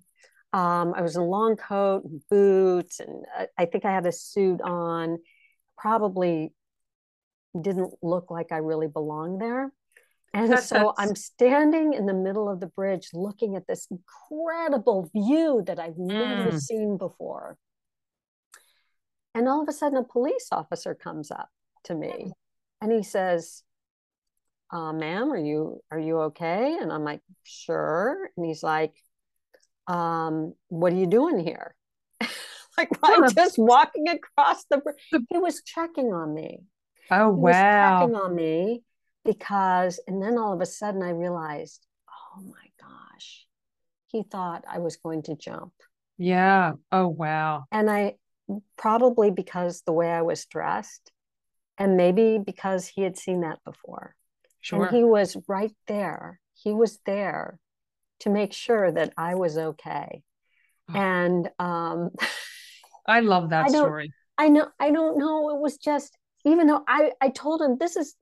Um, 0.53 0.93
i 0.95 1.01
was 1.01 1.15
in 1.15 1.21
a 1.21 1.25
long 1.25 1.55
coat 1.55 2.03
and 2.05 2.21
boots 2.29 2.99
and 2.99 3.25
uh, 3.37 3.45
i 3.57 3.65
think 3.65 3.85
i 3.85 3.91
had 3.91 4.05
a 4.05 4.11
suit 4.11 4.61
on. 4.61 5.17
Probably 5.77 6.51
didn't 7.59 7.93
look 8.01 8.31
like 8.31 8.51
I 8.51 8.57
really 8.57 8.87
belonged 8.87 9.41
there. 9.41 9.71
And 10.33 10.57
so. 10.59 10.93
I'm 10.97 11.15
standing 11.15 11.93
in 11.93 12.05
the 12.05 12.13
middle 12.13 12.49
of 12.49 12.59
the 12.59 12.67
bridge 12.67 13.09
looking 13.13 13.55
at 13.55 13.67
this 13.67 13.87
incredible 13.89 15.09
view 15.13 15.63
that 15.65 15.79
I've 15.79 15.97
never 15.97 16.51
mm. 16.51 16.59
seen 16.59 16.97
before. 16.97 17.57
And 19.33 19.47
all 19.47 19.61
of 19.61 19.69
a 19.69 19.73
sudden, 19.73 19.97
a 19.97 20.03
police 20.03 20.47
officer 20.51 20.95
comes 20.95 21.31
up 21.31 21.49
to 21.85 21.95
me 21.95 22.31
and 22.81 22.91
he 22.91 23.03
says, 23.03 23.63
uh, 24.71 24.91
ma'am, 24.91 25.31
are 25.31 25.37
you 25.37 25.81
are 25.91 25.99
you 25.99 26.19
okay? 26.21 26.77
And 26.79 26.91
I'm 26.91 27.03
like, 27.03 27.21
sure. 27.43 28.29
And 28.35 28.45
he's 28.45 28.63
like, 28.63 28.93
um, 29.87 30.53
what 30.67 30.91
are 30.91 30.97
you 30.97 31.07
doing 31.07 31.39
here? 31.39 31.75
like 32.77 32.89
I'm 33.03 33.33
just 33.33 33.57
walking 33.57 34.09
across 34.09 34.65
the 34.69 34.77
bridge. 34.79 35.23
He 35.29 35.37
was 35.37 35.61
checking 35.63 36.07
on 36.13 36.33
me. 36.33 36.59
Oh 37.09 37.33
he 37.33 37.41
wow. 37.41 37.99
checking 37.99 38.15
on 38.15 38.35
me 38.35 38.83
because 39.27 39.99
and 40.07 40.23
then 40.23 40.37
all 40.37 40.53
of 40.53 40.61
a 40.61 40.65
sudden 40.65 41.03
I 41.03 41.09
realized, 41.09 41.85
oh 42.09 42.41
my 42.41 42.69
gosh, 42.79 43.45
he 44.07 44.23
thought 44.23 44.63
I 44.67 44.79
was 44.79 44.95
going 44.95 45.21
to 45.23 45.35
jump. 45.35 45.73
Yeah. 46.17 46.73
Oh 46.91 47.07
wow. 47.07 47.65
And 47.71 47.89
I 47.91 48.15
probably 48.77 49.29
because 49.29 49.81
the 49.81 49.91
way 49.91 50.09
I 50.09 50.21
was 50.21 50.45
dressed, 50.45 51.11
and 51.77 51.97
maybe 51.97 52.39
because 52.43 52.87
he 52.87 53.01
had 53.01 53.17
seen 53.17 53.41
that 53.41 53.59
before. 53.65 54.15
Sure. 54.61 54.85
And 54.85 54.95
he 54.95 55.03
was 55.03 55.37
right 55.47 55.75
there. 55.87 56.39
He 56.53 56.73
was 56.73 56.99
there 57.05 57.59
to 58.21 58.29
make 58.29 58.53
sure 58.53 58.91
that 58.91 59.13
I 59.17 59.35
was 59.35 59.57
okay. 59.57 60.23
Oh. 60.89 60.97
And 60.97 61.49
um 61.59 62.11
I 63.05 63.19
love 63.19 63.49
that 63.49 63.65
I 63.65 63.69
story. 63.69 64.13
I 64.37 64.47
know 64.47 64.69
I 64.79 64.91
don't 64.91 65.17
know. 65.17 65.49
It 65.49 65.59
was 65.59 65.77
just 65.77 66.17
even 66.45 66.67
though 66.67 66.83
I 66.87 67.11
I 67.21 67.29
told 67.29 67.61
him 67.61 67.77
this 67.77 67.97
is 67.97 68.15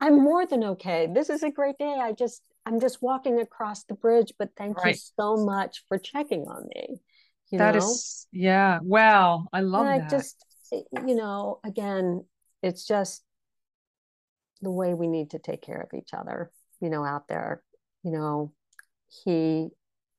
I'm 0.00 0.22
more 0.22 0.46
than 0.46 0.64
okay. 0.64 1.08
This 1.12 1.30
is 1.30 1.42
a 1.42 1.50
great 1.50 1.78
day. 1.78 1.96
I 2.00 2.12
just 2.12 2.42
I'm 2.66 2.80
just 2.80 3.02
walking 3.02 3.40
across 3.40 3.84
the 3.84 3.94
bridge, 3.94 4.32
but 4.38 4.50
thank 4.56 4.78
right. 4.78 4.94
you 4.94 5.00
so 5.18 5.36
much 5.36 5.84
for 5.88 5.98
checking 5.98 6.42
on 6.42 6.68
me. 6.74 7.00
You 7.50 7.58
that 7.58 7.74
know? 7.74 7.78
is 7.78 8.26
yeah. 8.32 8.78
Wow. 8.82 9.46
I 9.52 9.60
love 9.60 9.86
and 9.86 10.00
that. 10.00 10.06
I 10.06 10.10
just 10.10 10.44
eh, 10.72 10.80
you 11.06 11.14
know, 11.14 11.60
again, 11.64 12.24
it's 12.62 12.86
just 12.86 13.22
the 14.62 14.70
way 14.70 14.94
we 14.94 15.06
need 15.06 15.30
to 15.30 15.38
take 15.38 15.62
care 15.62 15.80
of 15.80 15.96
each 15.96 16.10
other, 16.12 16.50
you 16.80 16.90
know, 16.90 17.04
out 17.04 17.28
there. 17.28 17.62
You 18.02 18.12
know, 18.12 18.52
he 19.24 19.68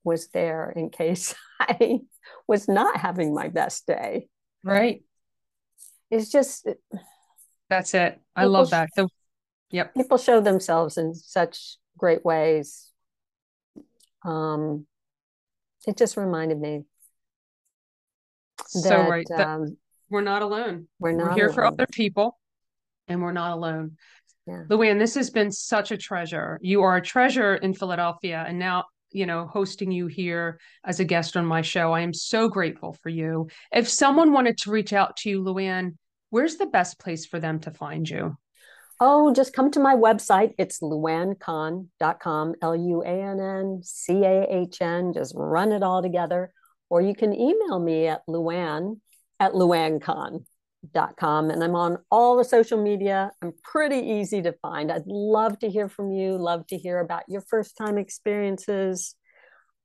was 0.03 0.27
there 0.29 0.71
in 0.75 0.89
case 0.89 1.35
I 1.59 1.99
was 2.47 2.67
not 2.67 2.97
having 2.97 3.33
my 3.33 3.49
best 3.49 3.87
day. 3.87 4.29
Right. 4.63 5.03
It's 6.11 6.31
just 6.31 6.67
eh, 6.67 6.97
that's 7.69 7.93
it. 7.93 8.19
I 8.35 8.45
love 8.45 8.69
that. 8.69 8.89
The, 8.95 9.09
yep. 9.75 9.93
People 9.93 10.17
show 10.17 10.41
themselves 10.41 10.97
in 10.97 11.13
such 11.13 11.77
great 11.97 12.23
ways. 12.25 12.91
Um 14.23 14.87
it 15.87 15.97
just 15.97 16.17
reminded 16.17 16.59
me 16.59 16.83
that, 18.57 18.69
so 18.69 19.07
right 19.07 19.27
that 19.29 19.47
um, 19.47 19.77
we're 20.09 20.21
not 20.21 20.41
alone. 20.41 20.87
We're 20.99 21.11
not 21.11 21.29
we're 21.29 21.35
here 21.35 21.45
alone. 21.45 21.55
for 21.55 21.65
other 21.65 21.85
people 21.91 22.39
and 23.07 23.21
we're 23.21 23.31
not 23.31 23.51
alone. 23.51 23.97
Yeah. 24.47 24.63
Lu 24.69 24.81
Ann, 24.81 24.97
this 24.97 25.15
has 25.15 25.29
been 25.29 25.51
such 25.51 25.91
a 25.91 25.97
treasure. 25.97 26.59
You 26.61 26.81
are 26.83 26.97
a 26.97 27.01
treasure 27.01 27.55
in 27.55 27.73
Philadelphia, 27.73 28.43
and 28.47 28.59
now 28.59 28.85
you 29.15 29.25
know, 29.25 29.47
hosting 29.47 29.91
you 29.91 30.07
here 30.07 30.59
as 30.83 30.99
a 30.99 31.05
guest 31.05 31.37
on 31.37 31.45
my 31.45 31.61
show. 31.61 31.93
I 31.93 32.01
am 32.01 32.13
so 32.13 32.49
grateful 32.49 32.97
for 33.01 33.07
you. 33.07 33.47
If 33.71 33.87
someone 33.87 34.33
wanted 34.33 34.57
to 34.59 34.71
reach 34.71 34.91
out 34.91 35.15
to 35.17 35.29
you, 35.29 35.41
Lu 35.41 35.57
Ann, 35.57 35.97
where's 36.31 36.57
the 36.57 36.65
best 36.65 36.99
place 36.99 37.25
for 37.25 37.39
them 37.39 37.61
to 37.61 37.71
find 37.71 38.09
you? 38.09 38.35
Oh, 38.99 39.33
just 39.33 39.53
come 39.53 39.71
to 39.71 39.79
my 39.79 39.93
website. 39.93 40.53
It's 40.57 40.79
luanncahn.com, 40.79 42.55
L 42.61 42.75
U 42.75 43.03
A 43.03 43.07
N 43.07 43.39
N 43.39 43.81
C 43.83 44.23
A 44.23 44.45
H 44.49 44.81
N. 44.81 45.11
Just 45.13 45.33
run 45.35 45.73
it 45.73 45.83
all 45.83 46.01
together. 46.01 46.53
Or 46.89 47.01
you 47.01 47.13
can 47.13 47.33
email 47.33 47.79
me 47.79 48.07
at 48.07 48.21
luann 48.27 48.99
at 49.39 49.51
luanncahn.com. 49.51 51.49
And 51.49 51.63
I'm 51.63 51.75
on 51.75 51.97
all 52.09 52.37
the 52.37 52.45
social 52.45 52.81
media. 52.81 53.31
I'm 53.41 53.53
pretty 53.63 53.97
easy 53.97 54.41
to 54.43 54.53
find. 54.61 54.91
I'd 54.91 55.07
love 55.07 55.59
to 55.59 55.69
hear 55.69 55.89
from 55.89 56.11
you, 56.13 56.37
love 56.37 56.65
to 56.67 56.77
hear 56.77 56.99
about 56.99 57.23
your 57.27 57.41
first 57.41 57.75
time 57.75 57.97
experiences 57.97 59.15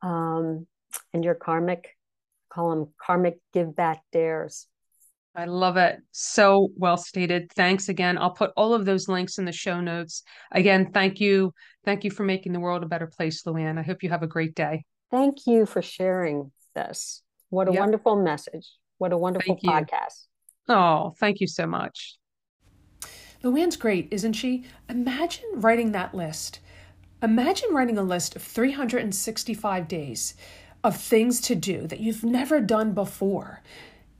um, 0.03 0.68
and 1.12 1.25
your 1.25 1.35
karmic, 1.35 1.96
call 2.49 2.70
them 2.70 2.88
karmic 3.05 3.40
give 3.53 3.75
back 3.75 4.03
dares. 4.12 4.66
I 5.35 5.45
love 5.45 5.77
it. 5.77 5.99
So 6.11 6.71
well 6.77 6.97
stated. 6.97 7.53
Thanks 7.53 7.88
again. 7.88 8.19
I'll 8.19 8.33
put 8.33 8.51
all 8.57 8.75
of 8.75 8.85
those 8.85 9.09
links 9.09 9.38
in 9.38 9.45
the 9.45 9.53
show 9.53 9.81
notes. 9.81 10.23
Again, 10.51 10.90
thank 10.93 11.21
you. 11.21 11.55
Thank 11.85 12.05
you 12.05 12.11
for 12.11 12.25
making 12.25 12.53
the 12.53 12.61
world 12.61 12.83
a 12.83 12.87
better 12.87 13.07
place, 13.07 13.47
Lu 13.47 13.57
Ann. 13.57 13.79
I 13.79 13.83
hope 13.83 14.03
you 14.03 14.11
have 14.11 14.23
a 14.23 14.27
great 14.27 14.55
day. 14.55 14.85
Thank 15.11 15.47
you 15.47 15.66
for 15.66 15.83
sharing 15.83 16.51
this. 16.75 17.23
What 17.49 17.69
a 17.69 17.73
yep. 17.73 17.81
wonderful 17.81 18.16
message. 18.16 18.69
What 18.99 19.12
a 19.12 19.16
wonderful 19.16 19.59
thank 19.62 19.88
podcast. 19.88 20.27
You. 20.69 20.75
Oh, 20.75 21.14
thank 21.19 21.40
you 21.40 21.47
so 21.47 21.66
much. 21.66 22.16
Lu 23.43 23.57
Ann's 23.57 23.77
great, 23.77 24.09
isn't 24.11 24.35
she? 24.35 24.64
Imagine 24.88 25.47
writing 25.55 25.93
that 25.93 26.14
list. 26.14 26.61
Imagine 27.23 27.73
writing 27.73 27.99
a 27.99 28.03
list 28.03 28.37
of 28.37 28.43
365 28.43 29.88
days 29.88 30.35
of 30.83 30.97
things 30.97 31.40
to 31.43 31.55
do 31.55 31.87
that 31.87 32.01
you've 32.01 32.25
never 32.25 32.61
done 32.61 32.93
before 32.93 33.62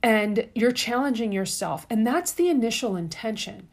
and 0.03 0.47
you're 0.55 0.71
challenging 0.71 1.31
yourself. 1.31 1.85
And 1.89 2.05
that's 2.05 2.31
the 2.31 2.49
initial 2.49 2.95
intention. 2.95 3.67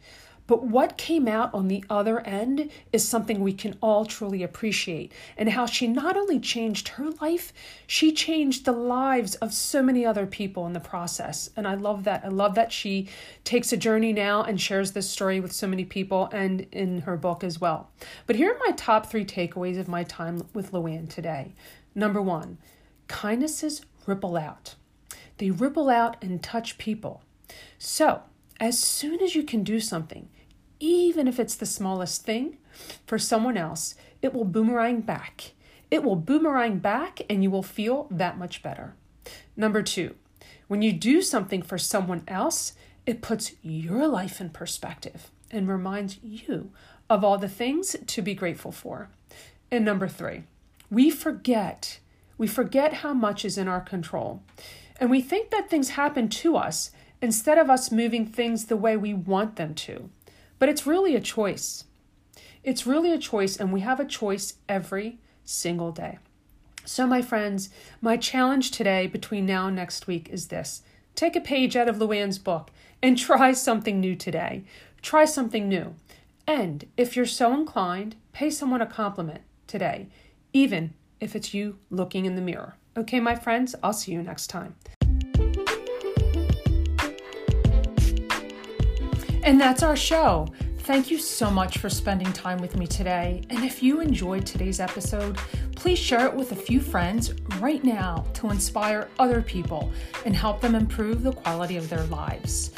But 0.49 0.63
what 0.63 0.97
came 0.97 1.27
out 1.27 1.53
on 1.53 1.67
the 1.67 1.85
other 1.91 2.21
end 2.21 2.71
is 2.91 3.07
something 3.07 3.39
we 3.39 3.53
can 3.53 3.77
all 3.83 4.03
truly 4.03 4.41
appreciate. 4.41 5.11
And 5.37 5.47
how 5.47 5.67
she 5.67 5.85
not 5.85 6.17
only 6.17 6.39
changed 6.39 6.87
her 6.87 7.11
life, 7.21 7.53
she 7.85 8.11
changed 8.11 8.65
the 8.65 8.71
lives 8.71 9.35
of 9.35 9.53
so 9.53 9.83
many 9.83 10.07
other 10.07 10.25
people 10.25 10.65
in 10.65 10.73
the 10.73 10.79
process. 10.79 11.51
And 11.55 11.67
I 11.67 11.75
love 11.75 12.03
that. 12.05 12.25
I 12.25 12.29
love 12.29 12.55
that 12.55 12.71
she 12.71 13.09
takes 13.43 13.71
a 13.71 13.77
journey 13.77 14.11
now 14.11 14.41
and 14.41 14.59
shares 14.59 14.91
this 14.91 15.07
story 15.07 15.39
with 15.39 15.51
so 15.51 15.67
many 15.67 15.85
people 15.85 16.29
and 16.33 16.61
in 16.71 17.01
her 17.01 17.15
book 17.15 17.43
as 17.43 17.61
well. 17.61 17.91
But 18.25 18.35
here 18.35 18.51
are 18.51 18.59
my 18.65 18.71
top 18.71 19.05
three 19.05 19.25
takeaways 19.25 19.77
of 19.77 19.87
my 19.87 20.03
time 20.03 20.47
with 20.55 20.73
Lu 20.73 20.87
Ann 20.87 21.05
today. 21.05 21.53
Number 21.93 22.23
one, 22.23 22.57
kindnesses 23.07 23.85
ripple 24.07 24.35
out 24.35 24.73
they 25.39 25.49
ripple 25.51 25.89
out 25.89 26.15
and 26.21 26.41
touch 26.41 26.77
people. 26.77 27.23
So, 27.77 28.21
as 28.59 28.77
soon 28.77 29.21
as 29.21 29.35
you 29.35 29.43
can 29.43 29.63
do 29.63 29.79
something, 29.79 30.29
even 30.79 31.27
if 31.27 31.39
it's 31.39 31.55
the 31.55 31.65
smallest 31.65 32.23
thing, 32.23 32.57
for 33.05 33.17
someone 33.17 33.57
else, 33.57 33.95
it 34.21 34.33
will 34.33 34.45
boomerang 34.45 35.01
back. 35.01 35.53
It 35.91 36.03
will 36.03 36.15
boomerang 36.15 36.79
back 36.79 37.21
and 37.29 37.43
you 37.43 37.49
will 37.49 37.63
feel 37.63 38.07
that 38.11 38.37
much 38.37 38.61
better. 38.61 38.95
Number 39.57 39.81
two, 39.81 40.15
when 40.67 40.81
you 40.81 40.93
do 40.93 41.21
something 41.21 41.61
for 41.61 41.77
someone 41.77 42.23
else, 42.27 42.73
it 43.05 43.21
puts 43.21 43.53
your 43.61 44.07
life 44.07 44.39
in 44.39 44.51
perspective 44.51 45.31
and 45.49 45.67
reminds 45.67 46.19
you 46.21 46.71
of 47.09 47.23
all 47.23 47.37
the 47.37 47.49
things 47.49 47.95
to 48.05 48.21
be 48.21 48.35
grateful 48.35 48.71
for. 48.71 49.09
And 49.71 49.83
number 49.83 50.07
three, 50.07 50.43
we 50.91 51.09
forget. 51.09 51.99
We 52.37 52.47
forget 52.47 52.93
how 52.93 53.13
much 53.13 53.43
is 53.43 53.57
in 53.57 53.67
our 53.67 53.81
control. 53.81 54.43
And 54.99 55.09
we 55.09 55.21
think 55.21 55.49
that 55.49 55.69
things 55.69 55.91
happen 55.91 56.27
to 56.29 56.57
us 56.57 56.91
instead 57.21 57.57
of 57.57 57.69
us 57.69 57.91
moving 57.91 58.25
things 58.25 58.65
the 58.65 58.77
way 58.77 58.97
we 58.97 59.13
want 59.13 59.55
them 59.55 59.73
to. 59.73 60.09
But 60.59 60.69
it's 60.69 60.85
really 60.85 61.15
a 61.15 61.21
choice. 61.21 61.85
It's 62.63 62.85
really 62.85 63.13
a 63.13 63.17
choice, 63.17 63.57
and 63.57 63.71
we 63.71 63.79
have 63.79 63.99
a 63.99 64.05
choice 64.05 64.55
every 64.67 65.19
single 65.45 65.91
day. 65.91 66.19
So, 66.83 67.07
my 67.07 67.21
friends, 67.21 67.69
my 68.01 68.17
challenge 68.17 68.71
today 68.71 69.07
between 69.07 69.45
now 69.45 69.67
and 69.67 69.75
next 69.75 70.07
week 70.07 70.29
is 70.29 70.47
this 70.47 70.81
take 71.15 71.35
a 71.35 71.41
page 71.41 71.75
out 71.75 71.87
of 71.87 71.97
Lu 71.97 72.11
Ann's 72.11 72.39
book 72.39 72.71
and 73.01 73.17
try 73.17 73.53
something 73.53 73.99
new 73.99 74.15
today. 74.15 74.63
Try 75.01 75.25
something 75.25 75.69
new. 75.69 75.95
And 76.45 76.85
if 76.97 77.15
you're 77.15 77.25
so 77.25 77.53
inclined, 77.53 78.15
pay 78.33 78.49
someone 78.49 78.81
a 78.81 78.85
compliment 78.85 79.41
today, 79.67 80.07
even 80.51 80.93
if 81.19 81.35
it's 81.35 81.53
you 81.53 81.77
looking 81.89 82.25
in 82.25 82.35
the 82.35 82.41
mirror. 82.41 82.75
Okay, 82.99 83.21
my 83.21 83.33
friends, 83.33 83.75
I'll 83.81 83.93
see 83.93 84.11
you 84.11 84.21
next 84.21 84.47
time. 84.47 84.75
And 89.41 89.59
that's 89.59 89.83
our 89.83 89.95
show. 89.95 90.49
Thank 90.79 91.09
you 91.09 91.17
so 91.17 91.49
much 91.49 91.77
for 91.77 91.89
spending 91.89 92.33
time 92.33 92.57
with 92.57 92.75
me 92.75 92.85
today. 92.87 93.41
And 93.49 93.63
if 93.63 93.81
you 93.81 94.01
enjoyed 94.01 94.45
today's 94.45 94.81
episode, 94.81 95.37
please 95.77 95.97
share 95.97 96.25
it 96.25 96.33
with 96.33 96.51
a 96.51 96.57
few 96.57 96.81
friends 96.81 97.33
right 97.59 97.81
now 97.85 98.25
to 98.33 98.49
inspire 98.49 99.07
other 99.17 99.41
people 99.41 99.93
and 100.25 100.35
help 100.35 100.59
them 100.59 100.75
improve 100.75 101.23
the 101.23 101.31
quality 101.31 101.77
of 101.77 101.87
their 101.89 102.03
lives. 102.07 102.71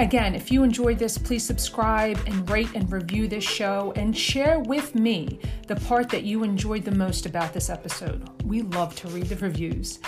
Again, 0.00 0.34
if 0.34 0.50
you 0.50 0.64
enjoyed 0.64 0.98
this, 0.98 1.16
please 1.16 1.44
subscribe 1.44 2.18
and 2.26 2.50
rate 2.50 2.70
and 2.74 2.90
review 2.90 3.28
this 3.28 3.44
show 3.44 3.92
and 3.94 4.16
share 4.16 4.58
with 4.58 4.96
me 4.96 5.38
the 5.68 5.76
part 5.76 6.08
that 6.08 6.24
you 6.24 6.42
enjoyed 6.42 6.84
the 6.84 6.90
most 6.90 7.26
about 7.26 7.52
this 7.52 7.70
episode. 7.70 8.28
We 8.44 8.62
love 8.62 8.96
to 8.96 9.08
read 9.08 9.26
the 9.26 9.36
reviews. 9.36 10.00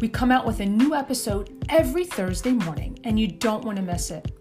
We 0.00 0.08
come 0.08 0.32
out 0.32 0.44
with 0.44 0.58
a 0.58 0.66
new 0.66 0.94
episode 0.94 1.64
every 1.68 2.04
Thursday 2.04 2.52
morning, 2.52 2.98
and 3.04 3.18
you 3.18 3.28
don't 3.28 3.64
want 3.64 3.76
to 3.76 3.82
miss 3.82 4.10
it. 4.10 4.32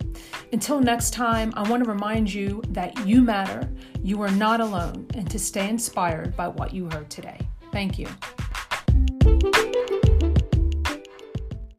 Until 0.51 0.79
next 0.79 1.13
time, 1.13 1.53
I 1.55 1.69
want 1.69 1.83
to 1.83 1.89
remind 1.89 2.33
you 2.33 2.63
that 2.69 3.05
you 3.05 3.21
matter, 3.21 3.69
you 4.01 4.19
are 4.23 4.31
not 4.31 4.61
alone, 4.61 5.07
and 5.13 5.29
to 5.29 5.37
stay 5.37 5.69
inspired 5.69 6.35
by 6.35 6.47
what 6.47 6.73
you 6.73 6.89
heard 6.89 7.09
today. 7.11 7.39
Thank 7.71 7.99
you. 7.99 8.07